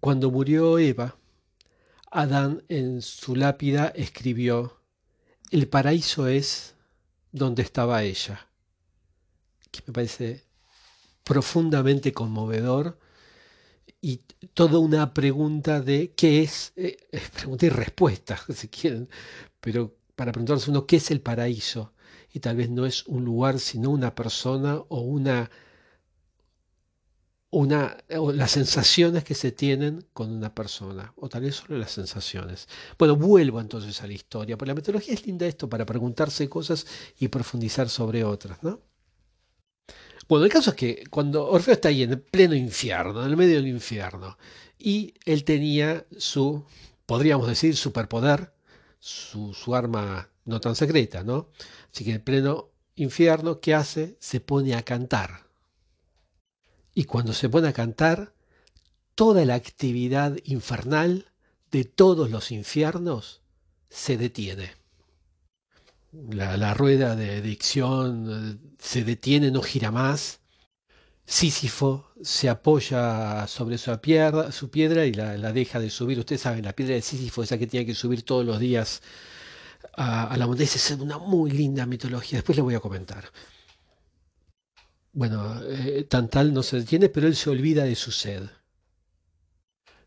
cuando 0.00 0.30
murió 0.30 0.78
Eva, 0.78 1.16
Adán 2.10 2.62
en 2.68 3.02
su 3.02 3.36
lápida 3.36 3.88
escribió, 3.88 4.80
el 5.50 5.68
paraíso 5.68 6.26
es 6.26 6.74
donde 7.32 7.62
estaba 7.62 8.02
ella, 8.02 8.48
que 9.70 9.80
me 9.86 9.92
parece 9.92 10.44
profundamente 11.24 12.12
conmovedor 12.12 12.98
y 14.00 14.18
toda 14.54 14.78
una 14.78 15.12
pregunta 15.12 15.80
de 15.80 16.12
qué 16.14 16.42
es, 16.42 16.72
eh, 16.76 16.96
pregunta 17.34 17.66
y 17.66 17.70
respuesta, 17.70 18.38
si 18.54 18.68
quieren, 18.68 19.08
pero 19.60 19.95
para 20.16 20.32
preguntarse 20.32 20.70
uno 20.70 20.86
qué 20.86 20.96
es 20.96 21.10
el 21.10 21.20
paraíso, 21.20 21.92
y 22.32 22.40
tal 22.40 22.56
vez 22.56 22.70
no 22.70 22.86
es 22.86 23.06
un 23.06 23.24
lugar, 23.24 23.60
sino 23.60 23.90
una 23.90 24.14
persona 24.14 24.76
o 24.88 25.00
una 25.00 25.50
una, 27.50 27.96
o 28.18 28.32
las 28.32 28.50
sensaciones 28.50 29.24
que 29.24 29.34
se 29.34 29.52
tienen 29.52 30.04
con 30.12 30.30
una 30.30 30.54
persona, 30.54 31.12
o 31.16 31.28
tal 31.28 31.42
vez 31.42 31.56
solo 31.56 31.78
las 31.78 31.92
sensaciones. 31.92 32.68
Bueno, 32.98 33.16
vuelvo 33.16 33.60
entonces 33.60 34.02
a 34.02 34.06
la 34.06 34.12
historia, 34.12 34.56
porque 34.58 34.70
la 34.70 34.74
metodología 34.74 35.14
es 35.14 35.26
linda 35.26 35.46
esto 35.46 35.68
para 35.68 35.86
preguntarse 35.86 36.48
cosas 36.48 36.86
y 37.18 37.28
profundizar 37.28 37.88
sobre 37.88 38.24
otras, 38.24 38.62
¿no? 38.62 38.80
Bueno, 40.28 40.44
el 40.44 40.50
caso 40.50 40.70
es 40.70 40.76
que 40.76 41.04
cuando 41.08 41.46
Orfeo 41.48 41.74
está 41.74 41.88
ahí 41.88 42.02
en 42.02 42.10
el 42.12 42.20
pleno 42.20 42.54
infierno, 42.54 43.24
en 43.24 43.30
el 43.30 43.36
medio 43.36 43.56
del 43.56 43.68
infierno, 43.68 44.36
y 44.78 45.14
él 45.24 45.44
tenía 45.44 46.04
su, 46.18 46.64
podríamos 47.06 47.46
decir, 47.46 47.76
superpoder, 47.76 48.52
su, 48.98 49.74
arma 49.74 50.30
no 50.44 50.60
tan 50.60 50.76
secreta, 50.76 51.22
¿no? 51.22 51.50
Así 51.92 52.04
que 52.04 52.12
en 52.12 52.22
pleno 52.22 52.70
infierno, 52.94 53.60
¿qué 53.60 53.74
hace? 53.74 54.16
Se 54.20 54.40
pone 54.40 54.74
a 54.74 54.82
cantar. 54.82 55.46
Y 56.94 57.04
cuando 57.04 57.32
se 57.32 57.48
pone 57.48 57.68
a 57.68 57.72
cantar, 57.72 58.34
toda 59.14 59.44
la 59.44 59.54
actividad 59.54 60.36
infernal 60.44 61.32
de 61.70 61.84
todos 61.84 62.30
los 62.30 62.50
infiernos 62.50 63.42
se 63.88 64.16
detiene. 64.16 64.72
La, 66.12 66.72
rueda 66.72 67.14
de 67.14 67.42
dicción 67.42 68.58
eh, 68.62 68.74
se 68.78 69.04
detiene, 69.04 69.50
no 69.50 69.60
gira 69.62 69.90
más. 69.90 70.40
Sísifo 71.26 72.12
se 72.22 72.48
apoya 72.48 73.46
sobre 73.48 73.78
su 73.78 73.98
piedra, 74.00 74.52
su 74.52 74.70
piedra 74.70 75.04
y 75.06 75.12
la, 75.12 75.52
deja 75.52 75.80
de 75.80 75.90
subir. 75.90 76.18
Ustedes 76.20 76.42
saben, 76.42 76.64
la 76.64 76.72
piedra 76.72 76.94
de 76.94 77.02
Sísifo, 77.02 77.42
esa 77.42 77.58
que 77.58 77.66
tiene 77.66 77.84
que 77.84 77.94
subir 77.94 78.22
todos 78.22 78.46
los 78.46 78.60
días 78.60 79.02
a, 79.96 80.36
la 80.36 80.46
montaña, 80.46 80.70
es 80.72 80.90
una 80.92 81.18
muy 81.18 81.50
linda 81.50 81.84
mitología. 81.84 82.38
Después 82.38 82.56
le 82.56 82.62
voy 82.62 82.74
a 82.74 82.80
comentar. 82.80 83.24
Bueno, 85.12 85.60
eh, 85.64 86.06
Tantal 86.08 86.52
no 86.54 86.62
se 86.62 86.78
detiene, 86.80 87.08
pero 87.08 87.26
él 87.26 87.34
se 87.34 87.50
olvida 87.50 87.84
de 87.84 87.96
su 87.96 88.12
sed. 88.12 88.44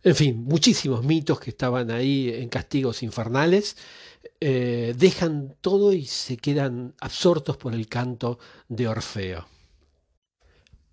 En 0.01 0.15
fin, 0.15 0.43
muchísimos 0.43 1.03
mitos 1.03 1.39
que 1.41 1.49
estaban 1.49 1.91
ahí 1.91 2.29
en 2.33 2.47
castigos 2.47 3.03
infernales 3.03 3.75
eh, 4.39 4.93
dejan 4.97 5.57
todo 5.59 5.91
y 5.91 6.05
se 6.05 6.37
quedan 6.37 6.95
absortos 7.01 7.57
por 7.57 7.73
el 7.73 7.89
canto 7.89 8.39
de 8.69 8.87
Orfeo. 8.87 9.58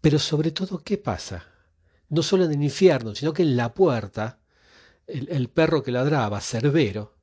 Pero 0.00 0.18
sobre 0.18 0.50
todo, 0.50 0.78
¿qué 0.78 0.98
pasa? 0.98 1.44
No 2.08 2.22
solo 2.22 2.44
en 2.44 2.52
el 2.52 2.62
infierno, 2.62 3.14
sino 3.14 3.32
que 3.32 3.42
en 3.42 3.56
la 3.56 3.74
puerta, 3.74 4.38
el, 5.06 5.48
perro 5.48 5.82
que 5.82 5.92
ladraba, 5.92 6.40
Cerbero, 6.40 7.14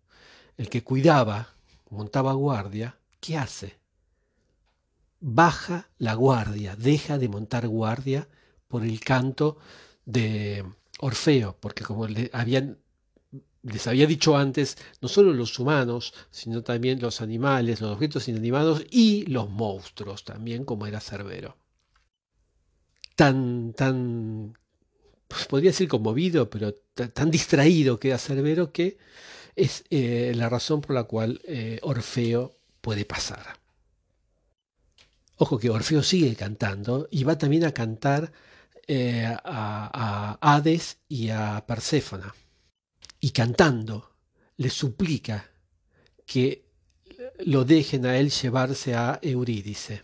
el 0.57 0.69
que 0.69 0.83
cuidaba, 0.83 1.55
montaba 1.89 2.33
guardia, 2.33 2.97
¿qué 3.19 3.37
hace? 3.37 3.83
baja 5.23 5.89
la 5.99 6.15
guardia, 6.15 6.75
deja 6.75 7.17
de 7.17 7.29
montar 7.29 7.67
guardia 7.67 8.27
por 8.67 8.83
el 8.83 8.99
canto 8.99 9.57
de 10.05 10.65
Orfeo, 10.99 11.55
porque 11.61 11.85
como 11.85 12.07
le 12.07 12.29
habían, 12.33 12.77
les 13.61 13.87
había 13.87 14.05
dicho 14.05 14.35
antes, 14.35 14.77
no 15.01 15.07
solo 15.07 15.31
los 15.33 15.57
humanos, 15.59 16.13
sino 16.29 16.61
también 16.61 16.99
los 16.99 17.21
animales, 17.21 17.79
los 17.79 17.91
objetos 17.93 18.27
inanimados 18.27 18.83
y 18.91 19.25
los 19.27 19.49
monstruos 19.49 20.25
también, 20.25 20.65
como 20.65 20.87
era 20.87 20.99
Cerbero. 20.99 21.55
Tan, 23.15 23.73
tan, 23.73 24.57
pues 25.27 25.45
podría 25.45 25.71
decir 25.71 25.87
conmovido, 25.87 26.49
pero 26.49 26.73
tan 26.73 27.29
distraído 27.31 27.99
queda 27.99 28.17
Cerbero 28.17 28.71
que 28.71 28.97
es 29.55 29.83
eh, 29.89 30.33
la 30.35 30.49
razón 30.49 30.81
por 30.81 30.95
la 30.95 31.03
cual 31.03 31.41
eh, 31.45 31.79
Orfeo 31.83 32.57
puede 32.81 33.05
pasar. 33.05 33.59
Ojo 35.37 35.59
que 35.59 35.69
Orfeo 35.69 36.03
sigue 36.03 36.35
cantando 36.35 37.07
y 37.11 37.23
va 37.23 37.37
también 37.37 37.65
a 37.65 37.73
cantar 37.73 38.31
eh, 38.87 39.25
a, 39.25 39.39
a, 39.43 40.55
Hades 40.55 40.97
y 41.07 41.29
a 41.29 41.63
Perséfona. 41.67 42.33
Y 43.19 43.31
cantando 43.31 44.15
le 44.57 44.69
suplica 44.69 45.49
que 46.25 46.65
lo 47.45 47.65
dejen 47.65 48.05
a 48.05 48.17
él 48.17 48.29
llevarse 48.29 48.95
a 48.95 49.19
Eurídice. 49.21 50.03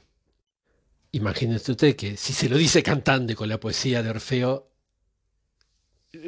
Imagínese 1.12 1.72
usted 1.72 1.96
que 1.96 2.18
si 2.18 2.34
se 2.34 2.50
lo 2.50 2.58
dice 2.58 2.84
cantando 2.84 3.36
con 3.36 3.50
la 3.50 3.60
poesía 3.60 4.04
de 4.04 4.10
Orfeo, 4.10 4.70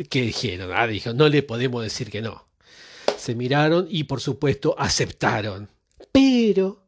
¿qué 0.09 0.21
dijeron? 0.21 0.71
Ah, 0.73 0.87
dijo, 0.87 1.13
no 1.13 1.29
le 1.29 1.43
podemos 1.43 1.83
decir 1.83 2.09
que 2.09 2.21
no. 2.21 2.47
Se 3.17 3.35
miraron 3.35 3.87
y 3.89 4.05
por 4.05 4.21
supuesto 4.21 4.75
aceptaron. 4.77 5.69
Pero 6.11 6.81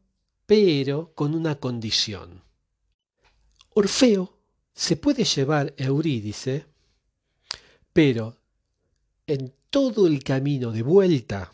pero 0.46 1.12
con 1.14 1.34
una 1.34 1.56
condición. 1.56 2.42
Orfeo 3.70 4.38
se 4.74 4.96
puede 4.96 5.24
llevar 5.24 5.74
a 5.78 5.84
Eurídice, 5.84 6.66
pero 7.92 8.36
en 9.26 9.52
todo 9.70 10.06
el 10.06 10.22
camino 10.22 10.70
de 10.70 10.82
vuelta, 10.82 11.52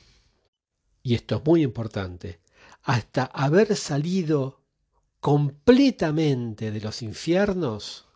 y 1.02 1.14
esto 1.14 1.36
es 1.36 1.44
muy 1.44 1.62
importante, 1.62 2.40
hasta 2.82 3.24
haber 3.24 3.76
salido 3.76 4.59
completamente 5.20 6.70
de 6.70 6.80
los 6.80 7.02
infiernos, 7.02 8.06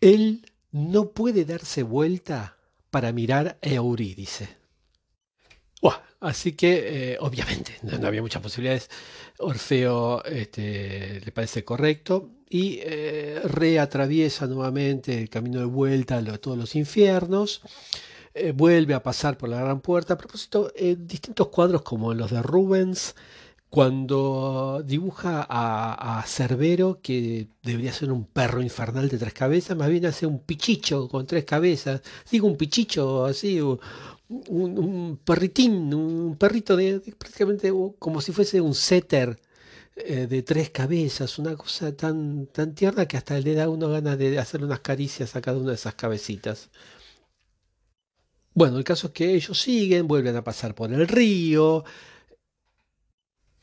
él 0.00 0.50
no 0.72 1.10
puede 1.12 1.44
darse 1.44 1.82
vuelta 1.82 2.56
para 2.90 3.12
mirar 3.12 3.58
a 3.62 3.68
Eurídice. 3.68 4.56
Así 6.20 6.52
que, 6.52 7.12
eh, 7.12 7.18
obviamente, 7.20 7.76
no, 7.82 8.06
había 8.06 8.22
muchas 8.22 8.42
posibilidades. 8.42 8.90
Orfeo 9.38 10.24
este, 10.24 11.20
le 11.24 11.32
parece 11.32 11.64
correcto 11.64 12.30
y 12.48 12.80
eh, 12.82 13.40
reatraviesa 13.44 14.46
nuevamente 14.46 15.18
el 15.18 15.28
camino 15.28 15.60
de 15.60 15.66
vuelta 15.66 16.16
a 16.16 16.38
todos 16.38 16.56
los 16.56 16.74
infiernos. 16.74 17.60
Eh, 18.34 18.52
vuelve 18.52 18.94
a 18.94 19.02
pasar 19.02 19.36
por 19.36 19.48
la 19.48 19.60
gran 19.60 19.80
puerta. 19.80 20.14
A 20.14 20.18
propósito, 20.18 20.72
en 20.74 21.06
distintos 21.06 21.48
cuadros 21.48 21.82
como 21.82 22.14
los 22.14 22.30
de 22.30 22.42
Rubens, 22.42 23.14
cuando 23.70 24.82
dibuja 24.84 25.46
a, 25.48 26.18
a, 26.18 26.22
Cerbero, 26.26 27.00
que 27.02 27.48
debería 27.62 27.92
ser 27.92 28.12
un 28.12 28.24
perro 28.26 28.62
infernal 28.62 29.08
de 29.08 29.18
tres 29.18 29.34
cabezas, 29.34 29.76
más 29.76 29.90
bien 29.90 30.06
hace 30.06 30.26
un 30.26 30.40
pichicho 30.40 31.08
con 31.08 31.26
tres 31.26 31.44
cabezas. 31.44 32.00
Digo 32.30 32.46
un 32.46 32.56
pichicho 32.56 33.24
así, 33.26 33.60
un, 34.28 35.20
perritín, 35.24 35.92
un 35.94 36.36
perrito 36.36 36.76
de, 36.76 37.00
prácticamente 37.18 37.72
como 37.98 38.20
si 38.20 38.32
fuese 38.32 38.60
un 38.60 38.74
setter 38.74 39.40
eh, 39.96 40.26
de 40.26 40.42
tres 40.42 40.70
cabezas, 40.70 41.38
una 41.38 41.56
cosa 41.56 41.94
tan, 41.96 42.46
tan 42.48 42.74
tierna 42.74 43.06
que 43.06 43.16
hasta 43.16 43.38
le 43.40 43.54
da 43.54 43.68
uno 43.68 43.88
ganas 43.88 44.18
de 44.18 44.38
hacerle 44.38 44.66
unas 44.66 44.80
caricias 44.80 45.36
a 45.36 45.40
cada 45.42 45.58
una 45.58 45.70
de 45.70 45.76
esas 45.76 45.94
cabecitas. 45.94 46.70
Bueno, 48.54 48.78
el 48.78 48.84
caso 48.84 49.08
es 49.08 49.12
que 49.12 49.34
ellos 49.34 49.60
siguen, 49.60 50.08
vuelven 50.08 50.34
a 50.36 50.42
pasar 50.44 50.74
por 50.74 50.92
el 50.92 51.06
río 51.06 51.84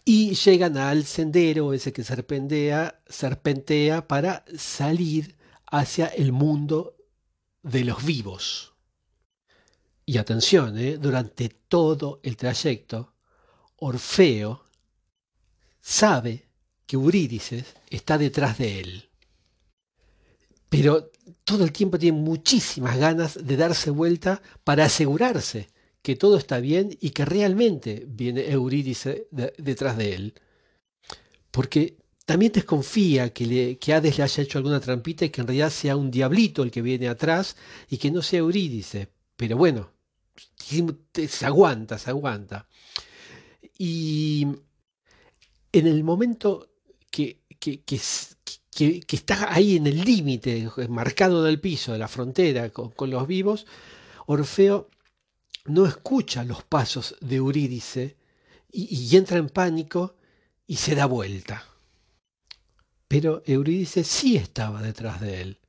y 0.06 0.36
llegan 0.36 0.78
al 0.78 1.06
sendero 1.06 1.74
ese 1.74 1.94
que 1.94 2.04
serpentea, 2.04 4.08
para 4.08 4.46
salir 4.58 5.38
hacia 5.66 6.08
el 6.08 6.32
mundo 6.32 6.98
de 7.62 7.86
los 7.86 8.04
vivos. 8.04 8.74
Y 10.06 10.18
atención, 10.18 10.78
¿eh? 10.78 10.98
durante 10.98 11.50
todo 11.50 12.20
el 12.24 12.36
trayecto, 12.36 13.13
Orfeo 13.78 14.66
sabe 15.80 16.50
que 16.86 16.98
Eurídice 16.98 17.66
está 17.89 18.18
detrás 18.18 18.58
de 18.58 18.82
él. 18.82 19.10
Pero 20.68 21.12
todo 21.46 21.63
el 21.63 21.72
tiempo 21.72 21.98
tiene 21.98 22.18
muchísimas 22.18 22.98
ganas 22.98 23.39
de 23.42 23.56
darse 23.56 23.89
vuelta 23.89 24.42
para 24.63 24.86
asegurarse 24.86 25.70
que 26.04 26.16
todo 26.16 26.38
está 26.38 26.60
bien 26.60 26.96
y 27.02 27.10
que 27.10 27.26
realmente 27.26 28.06
viene 28.08 28.52
Eurídice 28.52 29.28
detrás 29.58 29.98
de 29.98 30.13
él. 30.13 30.34
Porque 31.50 31.98
también 32.26 32.52
desconfía 32.52 33.34
que, 33.34 33.46
le, 33.46 33.78
que 33.78 33.94
Hades 33.94 34.18
le 34.18 34.24
haya 34.24 34.44
hecho 34.44 34.58
alguna 34.58 34.80
trampita 34.80 35.26
y 35.26 35.30
que 35.30 35.42
en 35.42 35.48
realidad 35.48 35.72
sea 35.72 35.96
un 35.96 36.12
diablito 36.12 36.62
el 36.62 36.72
que 36.72 36.82
viene 36.82 37.08
atrás 37.08 37.56
y 37.89 37.98
que 37.98 38.12
no 38.12 38.22
sea 38.22 38.39
Eurídice. 38.39 39.10
Pero 39.36 39.58
bueno, 39.58 39.92
se 40.56 41.46
aguanta, 41.46 41.98
se 41.98 42.10
aguanta. 42.10 42.68
Y 43.78 44.46
en 45.72 45.88
el 45.88 46.04
momento 46.04 46.70
que, 47.10 47.39
que, 47.60 47.82
que, 47.82 47.96
está 49.16 49.54
ahí 49.54 49.78
en 49.78 49.88
el 49.88 50.04
límite, 50.04 50.70
marcado 50.89 51.44
del 51.44 51.60
piso, 51.60 51.94
de 51.94 52.00
la 52.00 52.08
frontera 52.08 52.70
con, 52.72 53.10
los 53.10 53.28
vivos, 53.28 53.66
Orfeo 54.26 54.89
no 55.65 55.86
escucha 55.86 56.43
los 56.43 56.63
pasos 56.63 57.15
de 57.21 57.38
Eurídice 57.38 58.17
y, 58.71 59.15
entra 59.15 59.38
en 59.38 59.49
pánico 59.49 60.15
y 60.65 60.78
se 60.78 60.95
da 60.95 61.06
vuelta. 61.06 61.65
Pero 63.08 63.43
Eurídice 63.45 64.04
sí 64.04 64.36
estaba 64.36 64.82
detrás 64.82 65.21
de 65.21 65.41
él, 65.41 65.60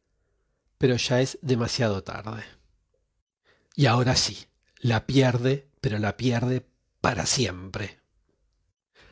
pero 0.78 0.96
ya 0.96 1.20
es 1.20 1.38
demasiado 1.42 2.02
tarde. 2.02 2.44
Y 3.76 3.86
ahora 3.86 4.16
sí, 4.16 4.46
la 4.78 5.06
pierde, 5.06 5.68
pero 5.80 5.98
la 5.98 6.16
pierde 6.16 6.66
para 7.00 7.26
siempre. 7.26 8.00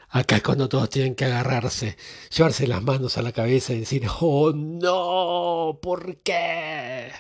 Acá 0.09 0.37
es 0.37 0.43
cuando 0.43 0.69
todos 0.69 0.91
tienen 0.91 1.15
que 1.15 1.25
agarrarse, 1.25 1.97
llevarse 2.35 2.67
las 2.67 2.83
manos 2.83 3.17
a 3.19 3.23
la 3.23 3.33
cabeza 3.33 3.73
y 3.73 3.81
decir, 3.81 4.07
oh 4.21 4.53
no, 4.53 5.79
¿por 5.83 6.19
qué? 6.23 7.11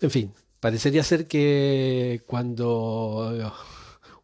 En 0.00 0.10
fin, 0.10 0.34
parecería 0.62 1.02
ser 1.02 1.26
que 1.26 2.22
cuando 2.24 3.52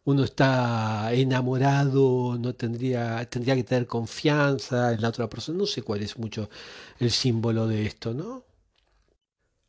uno 0.05 0.23
está 0.23 1.11
enamorado, 1.13 2.37
no 2.39 2.55
tendría, 2.55 3.29
tendría 3.29 3.55
que 3.55 3.65
tener 3.65 3.87
confianza 3.87 4.93
en 4.93 5.01
la 5.01 5.09
otra 5.09 5.29
persona. 5.29 5.57
No 5.57 5.65
sé 5.65 5.81
cuál 5.81 6.01
es 6.01 6.17
mucho 6.17 6.49
el 6.97 7.11
símbolo 7.11 7.67
de 7.67 7.85
esto, 7.85 8.13
¿no? 8.13 8.45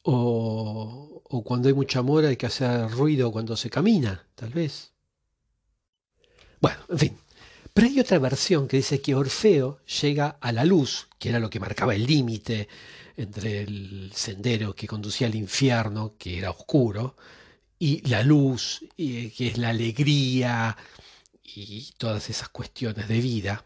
O, 0.04 1.22
o 1.24 1.42
cuando 1.42 1.66
hay 1.68 1.74
mucho 1.74 1.98
amor 1.98 2.24
hay 2.24 2.36
que 2.36 2.46
hacer 2.46 2.88
ruido 2.92 3.32
cuando 3.32 3.56
se 3.56 3.68
camina, 3.68 4.24
tal 4.36 4.50
vez. 4.50 4.92
Bueno, 6.60 6.78
en 6.88 6.98
fin. 7.00 7.18
Pero 7.74 7.88
hay 7.88 7.98
otra 7.98 8.20
versión 8.20 8.68
que 8.68 8.76
dice 8.76 9.00
que 9.00 9.16
Orfeo 9.16 9.80
llega 10.00 10.36
a 10.40 10.52
la 10.52 10.64
luz, 10.64 11.08
que 11.18 11.30
era 11.30 11.40
lo 11.40 11.50
que 11.50 11.58
marcaba 11.58 11.96
el 11.96 12.06
límite 12.06 12.68
entre 13.16 13.62
el 13.62 14.12
sendero 14.14 14.74
que 14.74 14.86
conducía 14.86 15.26
al 15.26 15.34
infierno, 15.34 16.14
que 16.18 16.38
era 16.38 16.50
oscuro, 16.50 17.16
y 17.78 18.06
la 18.08 18.22
luz, 18.22 18.84
que 18.96 19.32
es 19.38 19.58
la 19.58 19.70
alegría 19.70 20.76
y 21.42 21.92
todas 21.96 22.28
esas 22.30 22.48
cuestiones 22.50 23.08
de 23.08 23.20
vida. 23.20 23.64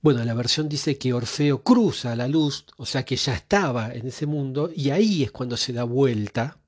Bueno, 0.00 0.22
la 0.24 0.34
versión 0.34 0.68
dice 0.68 0.98
que 0.98 1.12
Orfeo 1.12 1.62
cruza 1.62 2.14
la 2.16 2.28
luz, 2.28 2.66
o 2.76 2.84
sea 2.84 3.04
que 3.04 3.16
ya 3.16 3.34
estaba 3.34 3.92
en 3.94 4.08
ese 4.08 4.26
mundo, 4.26 4.70
y 4.74 4.90
ahí 4.90 5.22
es 5.22 5.30
cuando 5.30 5.56
se 5.56 5.72
da 5.72 5.84
vuelta, 5.84 6.58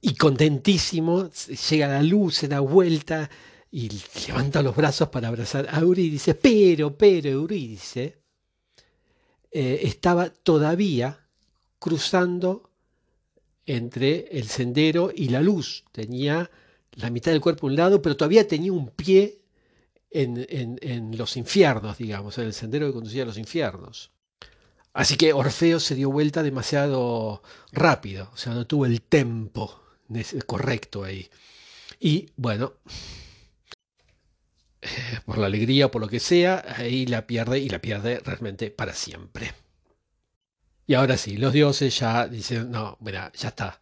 y 0.00 0.14
contentísimo, 0.14 1.30
llega 1.70 1.86
la 1.86 2.02
luz, 2.02 2.34
se 2.34 2.48
da 2.48 2.60
vuelta, 2.60 3.30
y 3.70 3.90
levanta 4.26 4.62
los 4.62 4.74
brazos 4.74 5.08
para 5.08 5.28
abrazar 5.28 5.68
a 5.70 5.80
Eurídice, 5.80 6.34
pero, 6.34 6.96
pero 6.96 7.30
Eurídice 7.30 8.21
eh, 9.52 9.80
estaba 9.82 10.30
todavía 10.30 11.26
cruzando 11.78 12.70
entre 13.66 14.26
el 14.38 14.48
sendero 14.48 15.12
y 15.14 15.28
la 15.28 15.42
luz. 15.42 15.84
Tenía 15.92 16.50
la 16.92 17.10
mitad 17.10 17.32
del 17.32 17.40
cuerpo 17.40 17.66
a 17.66 17.70
un 17.70 17.76
lado, 17.76 18.02
pero 18.02 18.16
todavía 18.16 18.48
tenía 18.48 18.72
un 18.72 18.88
pie 18.88 19.40
en, 20.10 20.46
en, 20.48 21.16
los 21.16 21.36
infiernos, 21.36 21.98
digamos, 21.98 22.36
en 22.38 22.44
el 22.44 22.54
sendero 22.54 22.86
que 22.86 22.92
conducía 22.92 23.22
a 23.22 23.26
los 23.26 23.38
infiernos. 23.38 24.10
Así 24.92 25.16
que 25.16 25.32
Orfeo 25.32 25.80
se 25.80 25.94
dio 25.94 26.10
vuelta 26.10 26.42
demasiado 26.42 27.42
rápido, 27.72 28.30
o 28.32 28.36
sea, 28.36 28.52
no 28.52 28.66
tuvo 28.66 28.84
el 28.84 29.00
tempo 29.00 29.82
correcto 30.46 31.04
ahí. 31.04 31.30
Y 31.98 32.28
bueno, 32.36 32.74
por 35.26 35.38
la 35.38 35.46
alegría, 35.46 35.90
por 35.90 36.02
lo 36.02 36.08
que 36.08 36.20
sea, 36.20 36.64
ahí 36.76 37.06
la 37.06 37.26
pierde 37.26 37.58
y 37.58 37.68
la 37.68 37.80
pierde 37.80 38.20
realmente 38.24 38.70
para 38.70 38.94
siempre. 38.94 39.52
Y 40.86 40.94
ahora 40.94 41.16
sí, 41.16 41.36
los 41.36 41.52
dioses 41.52 41.98
ya 41.98 42.26
dicen, 42.28 42.70
no, 42.70 42.98
mira, 43.00 43.32
ya 43.34 43.48
está. 43.48 43.80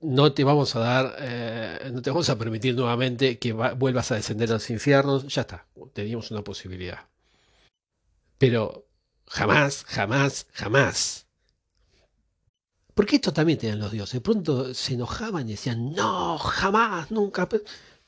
No 0.00 0.32
te 0.32 0.44
vamos 0.44 0.76
a 0.76 0.80
dar, 0.80 1.16
eh, 1.20 1.90
no 1.92 2.02
te 2.02 2.10
vamos 2.10 2.28
a 2.30 2.38
permitir 2.38 2.74
nuevamente 2.76 3.38
que 3.38 3.52
vuelvas 3.52 4.12
a 4.12 4.16
descender 4.16 4.50
a 4.50 4.54
los 4.54 4.70
infiernos. 4.70 5.26
Ya 5.34 5.42
está, 5.42 5.66
teníamos 5.92 6.30
una 6.30 6.42
posibilidad. 6.44 7.00
Pero 8.38 8.86
jamás, 9.26 9.84
jamás, 9.84 10.46
jamás. 10.52 11.26
Porque 12.94 13.16
esto 13.16 13.32
también 13.32 13.58
tenían 13.58 13.78
los 13.78 13.92
dioses. 13.92 14.20
Pronto 14.20 14.74
se 14.74 14.94
enojaban 14.94 15.48
y 15.48 15.52
decían, 15.52 15.92
no, 15.92 16.38
jamás, 16.38 17.10
nunca. 17.10 17.48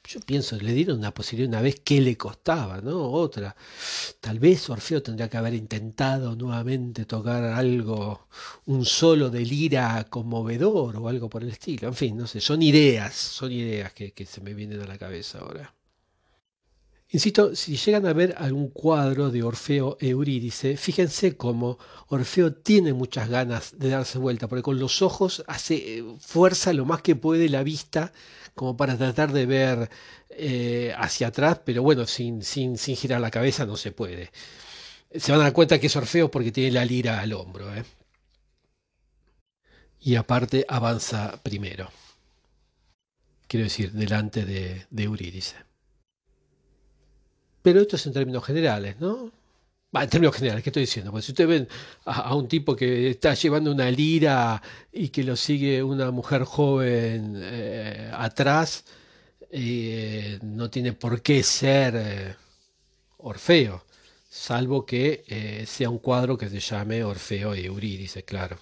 Yo 0.05 0.21
pienso, 0.21 0.57
le 0.57 0.73
dieron 0.73 0.99
una 0.99 1.15
posibilidad 1.15 1.49
una 1.49 1.63
vez, 1.63 1.81
¿qué 1.85 2.01
le 2.01 2.17
costaba? 2.17 2.81
¿no? 2.81 3.11
Otra. 3.13 3.55
Tal 4.21 4.39
vez 4.39 4.69
Orfeo 4.69 5.03
tendría 5.03 5.29
que 5.31 5.37
haber 5.37 5.55
intentado 5.55 6.35
nuevamente 6.37 7.05
tocar 7.07 7.45
algo, 7.45 8.29
un 8.67 8.85
solo 8.85 9.31
de 9.31 9.41
lira 9.45 10.05
conmovedor 10.11 10.97
o 10.97 11.09
algo 11.09 11.29
por 11.31 11.43
el 11.45 11.51
estilo. 11.51 11.89
En 11.89 11.95
fin, 11.95 12.17
no 12.17 12.27
sé, 12.27 12.41
son 12.41 12.63
ideas, 12.63 13.15
son 13.15 13.53
ideas 13.53 13.93
que, 13.93 14.13
que 14.13 14.27
se 14.27 14.41
me 14.41 14.55
vienen 14.55 14.81
a 14.81 14.87
la 14.87 14.99
cabeza 14.99 15.39
ahora. 15.41 15.75
Insisto, 17.13 17.57
si 17.57 17.77
llegan 17.77 18.07
a 18.07 18.13
ver 18.13 18.37
algún 18.39 18.69
cuadro 18.69 19.31
de 19.31 19.43
Orfeo 19.43 19.97
Eurídice, 20.01 20.77
fíjense 20.77 21.37
cómo 21.37 21.77
Orfeo 22.07 22.55
tiene 22.55 22.93
muchas 22.93 23.29
ganas 23.29 23.77
de 23.79 23.89
darse 23.89 24.19
vuelta, 24.19 24.47
porque 24.47 24.63
con 24.63 24.79
los 24.79 25.03
ojos 25.03 25.43
hace 25.49 25.99
eh, 25.99 26.05
fuerza 26.21 26.73
lo 26.73 26.85
más 26.85 27.03
que 27.03 27.17
puede 27.17 27.49
la 27.49 27.65
vista 27.65 28.13
como 28.55 28.77
para 28.77 28.97
tratar 28.97 29.33
de 29.33 29.47
ver 29.47 29.91
eh, 30.31 30.95
hacia 30.97 31.29
atrás, 31.29 31.61
pero 31.65 31.83
bueno, 31.83 32.07
sin, 32.07 32.43
sin, 32.45 32.79
sin, 32.79 32.97
girar 32.97 33.21
la 33.21 33.31
cabeza 33.33 33.67
no 33.67 33.77
se 33.77 33.91
puede. 33.91 34.31
Se 35.15 35.33
van 35.33 35.41
a 35.41 35.45
dar 35.45 35.53
cuenta 35.53 35.81
que 35.81 35.89
es 35.89 35.97
Orfeo 35.97 36.31
porque 36.31 36.53
tiene 36.53 36.71
la 36.73 36.85
lira 36.85 37.21
al 37.21 37.33
hombro. 37.33 37.75
¿eh? 37.75 37.85
Y 40.01 40.15
aparte 40.17 40.65
avanza 40.69 41.41
primero. 41.43 41.91
Quiero 43.49 43.65
decir, 43.65 43.93
delante 43.93 44.45
de, 44.45 44.87
de 44.91 45.03
Eurídice. 45.03 45.70
Pero 47.63 47.81
esto 47.81 47.97
es 47.97 48.07
en 48.07 48.13
términos 48.13 48.45
generales, 48.45 48.97
¿no? 49.01 49.33
en 49.93 50.09
términos 50.09 50.37
generales, 50.37 50.63
¿qué 50.63 50.71
estoy 50.71 50.83
diciendo? 50.83 51.11
Pues 51.11 51.25
si 51.25 51.33
ustedes 51.33 51.51
ven 51.51 51.69
a, 52.05 52.35
un 52.35 52.47
tipo 52.49 52.77
que 52.77 53.11
está 53.11 53.35
llevando 53.35 53.73
una 53.73 53.91
lira 53.91 54.63
y 54.93 55.09
que 55.09 55.25
lo 55.25 55.37
sigue 55.37 55.83
una 55.83 56.11
mujer 56.11 56.45
joven 56.45 57.35
eh, 57.37 58.11
atrás, 58.15 58.85
eh, 59.51 60.39
no 60.43 60.71
tiene 60.71 60.93
por 60.93 61.23
qué 61.23 61.43
ser 61.43 61.95
eh, 61.97 62.37
Orfeo, 63.19 63.85
salvo 64.29 64.87
que 64.87 65.65
sea 65.67 65.91
un 65.91 65.99
cuadro 65.99 66.39
que 66.39 66.49
se 66.49 66.61
llame 66.61 67.03
Orfeo 67.03 67.55
y 67.55 67.67
Eurídice, 67.67 68.23
claro. 68.23 68.59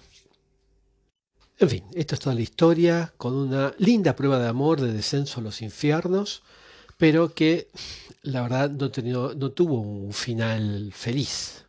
En 1.59 1.69
fin, 1.69 1.83
esto 1.93 2.15
es 2.15 2.21
toda 2.21 2.35
la 2.35 2.41
historia, 2.41 3.13
con 3.17 3.35
una 3.35 3.73
linda 3.77 4.15
prueba 4.15 4.39
de 4.39 4.47
amor 4.47 4.81
de 4.81 4.93
descenso 4.93 5.39
a 5.39 5.43
los 5.43 5.61
infiernos, 5.61 6.41
pero 6.99 7.33
que 7.33 7.69
la 8.23 8.41
verdad 8.41 8.69
no, 8.69 8.91
tuvo 9.51 9.79
un 9.79 10.11
final 10.11 10.91
feliz. 10.93 11.65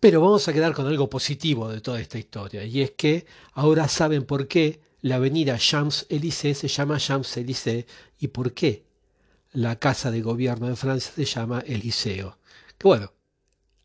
Pero 0.00 0.22
vamos 0.22 0.48
a 0.48 0.52
quedar 0.54 0.72
con 0.72 0.86
algo 0.86 1.10
positivo 1.10 1.68
de 1.68 1.82
toda 1.82 2.00
esta 2.00 2.18
historia, 2.18 2.64
y 2.64 2.80
es 2.80 2.92
que 2.92 3.26
ahora 3.52 3.86
saben 3.86 4.24
por 4.24 4.48
qué 4.48 4.80
la 5.02 5.16
avenida 5.16 5.58
Champs-Élysées 5.58 6.56
se 6.56 6.68
llama 6.68 6.96
Champs-Élysées 6.98 7.84
y 8.18 8.28
por 8.28 8.54
qué 8.54 8.86
la 9.52 9.78
casa 9.78 10.10
de 10.10 10.22
gobierno 10.22 10.68
de 10.68 10.76
Francia 10.76 11.12
se 11.14 11.26
llama 11.26 11.60
Eliseo. 11.60 12.38
Que 12.78 12.88
bueno, 12.88 13.12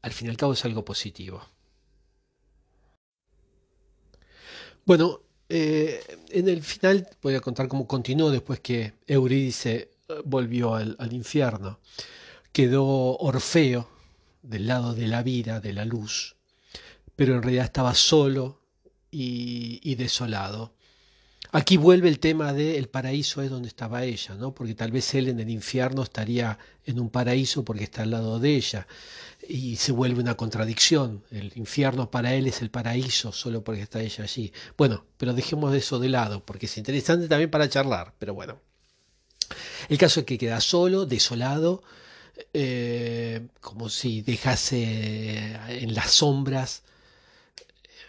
al 0.01 0.13
fin 0.13 0.27
y 0.27 0.29
al 0.29 0.37
cabo 0.37 0.53
es 0.53 0.63
algo 0.63 0.85
positivo. 0.85 1.45
Bueno, 4.85 5.19
eh, 5.49 5.99
en 6.29 6.47
el 6.47 6.63
final 6.63 7.09
voy 7.21 7.35
a 7.35 7.41
contar 7.41 7.67
cómo 7.67 7.85
continuó 7.85 8.31
después 8.31 8.61
que 8.61 8.93
Eurídice 9.05 9.98
volvió 10.25 10.75
al, 10.75 11.13
infierno. 11.13 11.79
Quedó 12.51 13.17
Orfeo 13.17 13.89
del 14.41 14.67
lado 14.67 14.93
de 14.93 15.07
la 15.07 15.23
vida, 15.23 15.59
de 15.59 15.73
la 15.73 15.85
luz, 15.85 16.35
pero 17.15 17.35
en 17.35 17.43
realidad 17.43 17.65
estaba 17.65 17.93
solo 17.93 18.61
y, 19.11 19.95
desolado. 19.95 20.73
Aquí 21.51 21.77
vuelve 21.77 22.09
el 22.09 22.19
tema 22.19 22.53
de 22.53 22.77
el 22.77 22.89
paraíso 22.89 23.41
es 23.41 23.49
donde 23.49 23.69
estaba 23.69 24.03
ella, 24.03 24.35
¿no? 24.35 24.53
Porque 24.53 24.75
tal 24.75 24.91
vez 24.91 25.15
él 25.15 25.29
en 25.29 25.39
el 25.39 25.49
infierno 25.49 26.03
estaría 26.03 26.59
en 26.85 26.99
un 26.99 27.09
paraíso 27.09 27.65
porque 27.65 27.85
está 27.85 28.03
al 28.03 28.11
lado 28.11 28.39
de 28.39 28.55
ella. 28.55 28.87
Y 29.47 29.77
se 29.77 29.91
vuelve 29.91 30.21
una 30.21 30.35
contradicción. 30.37 31.23
El 31.31 31.51
infierno 31.55 32.11
para 32.11 32.35
él 32.35 32.45
es 32.45 32.61
el 32.61 32.69
paraíso 32.69 33.31
solo 33.31 33.63
porque 33.63 33.81
está 33.81 33.99
ella 34.01 34.25
allí. 34.25 34.53
Bueno, 34.77 35.05
pero 35.17 35.33
dejemos 35.33 35.73
eso 35.73 35.97
de 35.97 36.09
lado 36.09 36.45
porque 36.45 36.67
es 36.67 36.77
interesante 36.77 37.27
también 37.27 37.49
para 37.49 37.69
charlar, 37.69 38.13
pero 38.19 38.35
bueno. 38.35 38.68
El 39.89 39.97
caso 39.97 40.21
es 40.21 40.25
que 40.25 40.37
queda 40.37 40.61
solo, 40.61 41.05
desolado, 41.05 41.83
eh, 42.53 43.47
como 43.61 43.89
si 43.89 44.21
dejase 44.21 45.53
en 45.67 45.93
las 45.93 46.11
sombras 46.11 46.83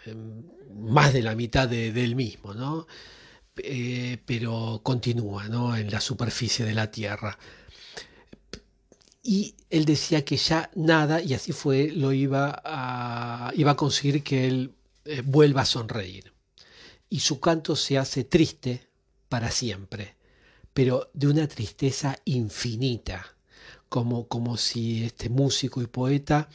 eh, 0.05 0.15
más 0.73 1.13
de 1.13 1.21
la 1.21 1.35
mitad 1.35 1.67
de, 1.67 1.91
del 1.91 2.15
mismo, 2.15 2.53
¿no? 2.53 2.87
Eh, 3.57 4.17
pero 4.25 4.79
continúa 4.83 5.47
¿no? 5.49 5.75
en 5.75 5.91
la 5.91 5.99
superficie 6.01 6.65
de 6.65 6.73
la 6.73 6.89
Tierra. 6.89 7.37
y 9.23 9.55
él 9.69 9.85
decía 9.85 10.25
que 10.25 10.37
ya 10.37 10.71
nada, 10.75 11.21
y 11.21 11.33
así 11.33 11.51
fue, 11.51 11.91
lo 11.91 12.11
iba 12.11 12.61
a, 12.65 13.51
iba 13.55 13.71
a 13.71 13.75
conseguir 13.75 14.23
que 14.23 14.47
él 14.47 14.73
eh, 15.05 15.21
vuelva 15.23 15.61
a 15.61 15.65
sonreír. 15.65 16.33
Y 17.09 17.19
su 17.19 17.39
canto 17.39 17.75
se 17.75 17.97
hace 17.97 18.23
triste 18.23 18.87
para 19.29 19.51
siempre, 19.51 20.15
pero 20.73 21.09
de 21.13 21.27
una 21.27 21.47
tristeza 21.47 22.17
infinita, 22.25 23.25
como, 23.89 24.27
como 24.27 24.57
si 24.57 25.03
este 25.03 25.29
músico 25.29 25.81
y 25.81 25.87
poeta 25.87 26.49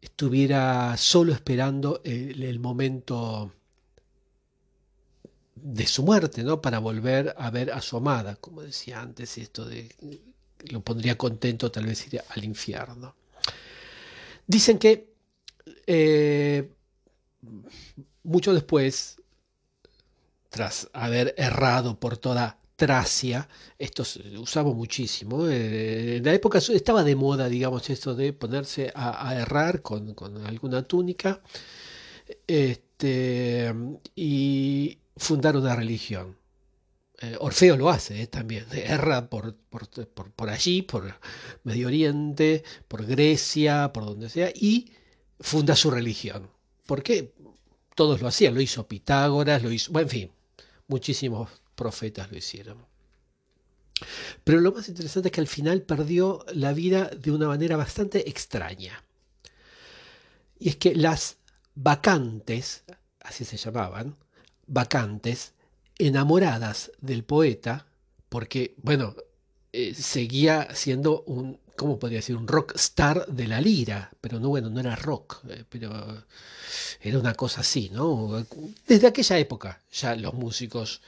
estuviera 0.00 0.96
solo 0.96 1.32
esperando 1.32 2.00
el, 2.04 2.58
momento 2.58 3.52
de 5.54 5.86
su 5.86 6.02
muerte, 6.02 6.42
¿no? 6.42 6.60
Para 6.60 6.78
volver 6.78 7.34
a 7.38 7.50
ver 7.50 7.70
a 7.70 7.80
su 7.80 7.96
amada, 7.96 8.36
como 8.36 8.62
decía 8.62 9.00
antes, 9.00 9.38
esto 9.38 9.66
lo 10.70 10.80
pondría 10.80 11.16
contento 11.16 11.70
tal 11.70 11.86
vez 11.86 12.06
ir 12.06 12.22
al 12.28 12.44
infierno. 12.44 13.14
Dicen 14.46 14.78
que 14.78 15.14
eh, 15.86 16.70
mucho 18.22 18.52
después, 18.52 19.16
tras 20.50 20.88
haber 20.92 21.34
errado 21.36 21.98
por 21.98 22.16
toda 22.16 22.58
Tracia, 22.76 23.48
esto 23.78 24.04
se 24.04 24.36
usaba 24.36 24.72
muchísimo, 24.72 25.46
eh, 25.48 26.16
en 26.16 26.24
la 26.24 26.34
época 26.34 26.58
estaba 26.58 27.04
de 27.04 27.14
moda, 27.14 27.48
digamos, 27.48 27.88
esto 27.88 28.16
de 28.16 28.32
ponerse 28.32 28.92
a, 28.96 29.36
errar 29.36 29.80
con, 29.82 30.14
alguna 30.44 30.82
túnica 30.82 31.40
este, 32.48 33.72
y 34.16 34.98
fundar 35.16 35.56
una 35.56 35.76
religión. 35.76 36.36
Eh, 37.20 37.36
Orfeo 37.38 37.76
lo 37.76 37.90
hace 37.90 38.22
eh, 38.22 38.26
también, 38.26 38.66
erra 38.72 39.30
por, 39.30 39.54
por, 39.54 39.88
por, 40.32 40.50
allí, 40.50 40.82
por 40.82 41.14
Medio 41.62 41.86
Oriente, 41.86 42.64
por 42.88 43.06
Grecia, 43.06 43.92
por 43.92 44.04
donde 44.04 44.28
sea, 44.28 44.50
y 44.52 44.90
funda 45.38 45.76
su 45.76 45.92
religión. 45.92 46.50
¿Por 46.86 47.04
qué? 47.04 47.32
Todos 47.94 48.20
lo 48.20 48.26
hacían, 48.28 48.54
lo 48.54 48.60
hizo 48.60 48.88
Pitágoras, 48.88 49.62
lo 49.62 49.70
hizo, 49.70 49.92
bueno, 49.92 50.06
en 50.06 50.10
fin, 50.10 50.30
muchísimos 50.88 51.63
profetas 51.74 52.30
lo 52.30 52.38
hicieron. 52.38 52.86
Pero 54.42 54.60
lo 54.60 54.72
más 54.72 54.88
interesante 54.88 55.28
es 55.28 55.32
que 55.32 55.40
al 55.40 55.46
final 55.46 55.82
perdió 55.82 56.44
la 56.52 56.72
vida 56.72 57.06
de 57.06 57.30
una 57.30 57.48
manera 57.48 57.76
bastante 57.76 58.28
extraña. 58.28 59.02
Y 60.58 60.70
es 60.70 60.76
que 60.76 60.94
las 60.94 61.36
vacantes, 61.74 62.84
así 63.20 63.44
se 63.44 63.56
llamaban, 63.56 64.16
vacantes, 64.66 65.52
enamoradas 65.98 66.92
del 67.00 67.24
poeta, 67.24 67.86
porque, 68.28 68.74
bueno, 68.78 69.14
eh, 69.72 69.94
seguía 69.94 70.74
siendo 70.74 71.22
un, 71.22 71.60
¿cómo 71.76 71.98
podría 71.98 72.18
decir? 72.18 72.36
Un 72.36 72.48
rock 72.48 72.74
star 72.76 73.26
de 73.26 73.46
la 73.46 73.60
lira, 73.60 74.10
pero 74.20 74.40
no, 74.40 74.48
bueno, 74.48 74.70
no 74.70 74.80
era 74.80 74.96
rock, 74.96 75.40
eh, 75.48 75.64
pero 75.68 76.24
era 77.00 77.18
una 77.18 77.34
cosa 77.34 77.60
así, 77.60 77.90
¿no? 77.92 78.44
Desde 78.86 79.06
aquella 79.06 79.38
época 79.38 79.80
ya 79.92 80.16
los 80.16 80.34
músicos 80.34 81.00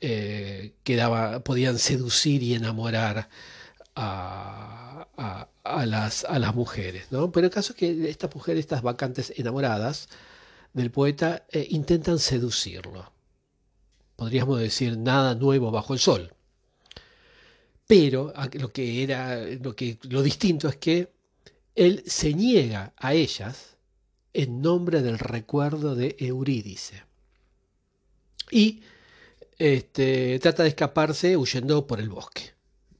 eh, 0.00 0.74
podían 1.44 1.78
seducir 1.78 2.42
y 2.42 2.54
enamorar 2.54 3.28
a, 3.94 5.06
las, 5.86 6.24
a 6.24 6.38
las 6.38 6.54
mujeres, 6.54 7.06
¿no? 7.10 7.32
Pero 7.32 7.46
el 7.46 7.52
caso 7.52 7.72
es 7.72 7.78
que 7.78 8.10
estas 8.10 8.34
mujeres, 8.34 8.60
estas 8.60 8.82
vacantes 8.82 9.32
enamoradas 9.36 10.08
del 10.74 10.90
poeta, 10.90 11.46
intentan 11.70 12.18
seducirlo 12.18 13.16
podríamos 14.16 14.58
decir, 14.58 14.96
nada 14.98 15.34
nuevo 15.34 15.70
bajo 15.70 15.92
el 15.92 16.00
sol. 16.00 16.32
Pero 17.86 18.32
lo 18.54 18.72
que 18.72 19.02
era, 19.02 19.38
lo 19.62 19.76
que 19.76 19.98
lo 20.02 20.22
distinto 20.22 20.68
es 20.68 20.76
que 20.76 21.12
él 21.74 22.02
se 22.06 22.34
niega 22.34 22.94
a 22.96 23.14
ellas 23.14 23.76
en 24.32 24.60
nombre 24.60 25.02
del 25.02 25.18
recuerdo 25.18 25.94
de 25.94 26.16
Eurídice. 26.18 27.04
Y 28.50 28.80
este, 29.58 30.38
trata 30.40 30.62
de 30.62 30.70
escaparse 30.70 31.36
huyendo 31.36 31.86
por 31.86 32.00
el 32.00 32.08
bosque. 32.08 32.54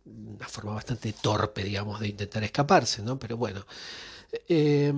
Una 0.04 0.48
forma 0.48 0.74
bastante 0.74 1.12
torpe, 1.12 1.64
digamos, 1.64 2.00
de 2.00 2.08
intentar 2.08 2.44
escaparse, 2.44 3.02
¿no? 3.02 3.18
Pero 3.18 3.36
bueno. 3.36 3.66
Eh, 4.48 4.92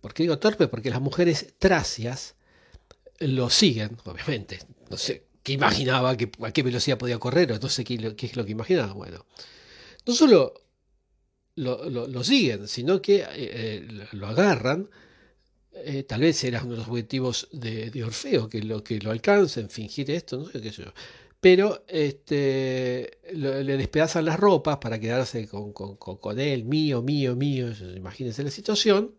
¿Por 0.00 0.14
qué 0.14 0.22
digo 0.22 0.38
torpe? 0.38 0.68
Porque 0.68 0.90
las 0.90 1.00
mujeres 1.00 1.54
tracias 1.58 2.36
lo 3.18 3.50
siguen, 3.50 3.96
obviamente. 4.04 4.60
No 4.90 4.96
sé, 4.96 5.26
que 5.42 5.52
imaginaba 5.52 6.10
a 6.10 6.52
qué 6.52 6.62
velocidad 6.62 6.98
podía 6.98 7.18
correr, 7.18 7.60
no 7.60 7.68
sé 7.68 7.84
qué, 7.84 7.94
es 7.94 8.36
lo 8.36 8.44
que 8.44 8.52
imaginaba. 8.52 8.92
Bueno, 8.92 9.26
no 10.06 10.14
solo 10.14 10.54
lo, 11.56 12.24
siguen, 12.24 12.68
sino 12.68 13.02
que 13.02 13.16
eh, 13.16 13.26
eh, 13.34 14.08
lo 14.12 14.26
agarran. 14.28 14.88
Eh, 15.84 16.02
tal 16.04 16.20
vez 16.20 16.42
era 16.44 16.62
uno 16.62 16.72
de 16.72 16.78
los 16.78 16.88
objetivos 16.88 17.48
de, 17.52 18.04
Orfeo, 18.04 18.48
que 18.48 18.62
lo, 18.62 18.82
que 18.82 18.98
lo 18.98 19.10
alcancen, 19.10 19.70
fingir 19.70 20.10
esto, 20.10 20.38
no 20.38 20.46
sé 20.46 20.60
qué 20.60 20.72
sé 20.72 20.84
yo. 20.84 20.92
Pero 21.40 21.84
este, 21.86 23.18
le 23.32 23.76
despedazan 23.76 24.24
las 24.24 24.40
ropas 24.40 24.78
para 24.78 24.98
quedarse 24.98 25.46
con, 25.46 26.38
él, 26.38 26.64
mío, 26.64 27.00
mío, 27.02 27.36
mío, 27.36 27.68
imagínense 27.96 28.42
la 28.42 28.50
situación. 28.50 29.14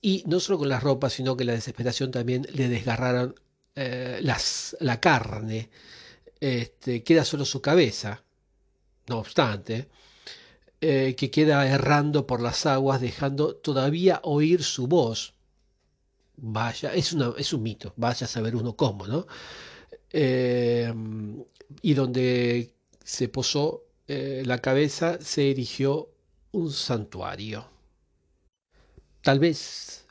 Y 0.00 0.22
no 0.26 0.38
solo 0.38 0.58
con 0.58 0.68
las 0.68 0.82
ropas, 0.82 1.14
sino 1.14 1.36
que 1.36 1.44
la 1.44 1.54
desesperación 1.54 2.10
también 2.10 2.46
le 2.52 2.68
desgarraron 2.68 3.34
eh, 3.74 4.20
la 4.80 5.00
carne, 5.00 5.70
este, 6.40 7.02
queda 7.02 7.24
solo 7.24 7.44
su 7.44 7.60
cabeza, 7.62 8.22
no 9.08 9.18
obstante, 9.18 9.88
eh, 10.80 11.16
que 11.16 11.30
queda 11.30 11.66
errando 11.66 12.26
por 12.26 12.40
las 12.40 12.64
aguas, 12.66 13.00
dejando 13.00 13.56
todavía 13.56 14.20
oír 14.22 14.62
su 14.62 14.86
voz. 14.86 15.34
Vaya, 16.40 16.94
es, 16.94 17.16
es 17.36 17.52
un 17.52 17.62
mito, 17.62 17.92
vaya 17.96 18.24
a 18.26 18.28
saber 18.28 18.54
uno 18.54 18.76
cómo, 18.76 19.06
¿no? 19.06 19.26
Eh, 20.10 20.92
y 21.82 21.94
donde 21.94 22.72
se 23.04 23.28
posó 23.28 23.84
la 24.06 24.58
cabeza 24.58 25.18
se 25.20 25.50
erigió 25.50 26.08
un 26.52 26.72
santuario. 26.72 27.68
Tal 29.20 29.38
vez 29.38 30.06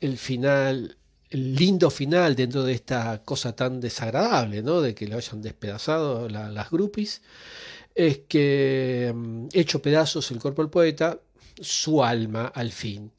el 0.00 0.16
final 0.16 0.98
el 1.30 1.54
lindo 1.54 1.90
final 1.90 2.34
dentro 2.34 2.62
de 2.62 2.72
esta 2.72 3.22
cosa 3.22 3.54
tan 3.54 3.80
desagradable, 3.80 4.62
¿no? 4.62 4.80
De 4.80 4.94
que 4.94 5.06
lo 5.06 5.16
hayan 5.16 5.42
despedazado 5.42 6.28
las 6.28 6.70
groupies, 6.70 7.22
es 7.94 8.20
que 8.28 9.12
mm, 9.14 9.48
hecho 9.52 9.82
pedazos 9.82 10.30
el 10.30 10.40
cuerpo 10.40 10.62
del 10.62 10.70
poeta, 10.70 11.20
su 11.60 12.02
alma 12.02 12.46
al 12.54 12.72
fin, 12.72 13.12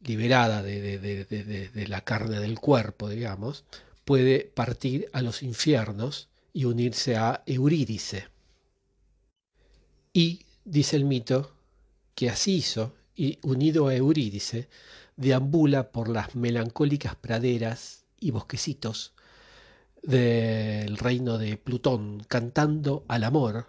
liberada 0.00 0.62
de, 0.62 0.98
de, 0.98 1.88
la 1.88 2.02
carne 2.02 2.40
del 2.40 2.58
cuerpo, 2.58 3.08
digamos, 3.08 3.64
puede 4.04 4.40
partir 4.40 5.08
a 5.12 5.22
los 5.22 5.42
infiernos 5.42 6.28
y 6.52 6.64
unirse 6.64 7.16
a 7.16 7.42
Eurídice. 7.46 8.28
Y, 10.12 10.46
dice 10.64 10.96
el 10.96 11.04
mito, 11.04 11.52
que 12.14 12.30
así 12.30 12.56
hizo, 12.56 12.94
y 13.14 13.38
unido 13.42 13.88
a 13.88 13.94
Eurídice, 13.94 14.68
deambula 15.16 15.90
por 15.90 16.08
las 16.08 16.36
melancólicas 16.36 17.16
praderas 17.16 18.04
y 18.20 18.30
bosquecitos 18.30 19.12
del 20.02 20.96
reino 20.96 21.38
de 21.38 21.56
Plutón, 21.56 22.24
cantando 22.28 23.04
al 23.08 23.24
amor, 23.24 23.66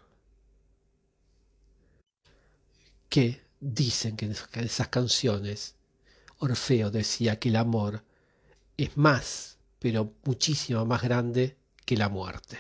que 3.10 3.42
dicen 3.60 4.16
que 4.16 4.26
en 4.26 4.32
esas 4.66 4.88
canciones 4.88 5.76
Orfeo 6.40 6.90
decía 6.90 7.38
que 7.38 7.50
el 7.50 7.58
amor 7.58 8.04
es 8.78 8.98
más, 8.98 9.58
pero 9.78 10.14
muchísimo 10.24 10.86
más 10.86 11.02
grande 11.02 11.58
que 11.86 11.98
la 11.98 12.10
muerte. 12.10 12.58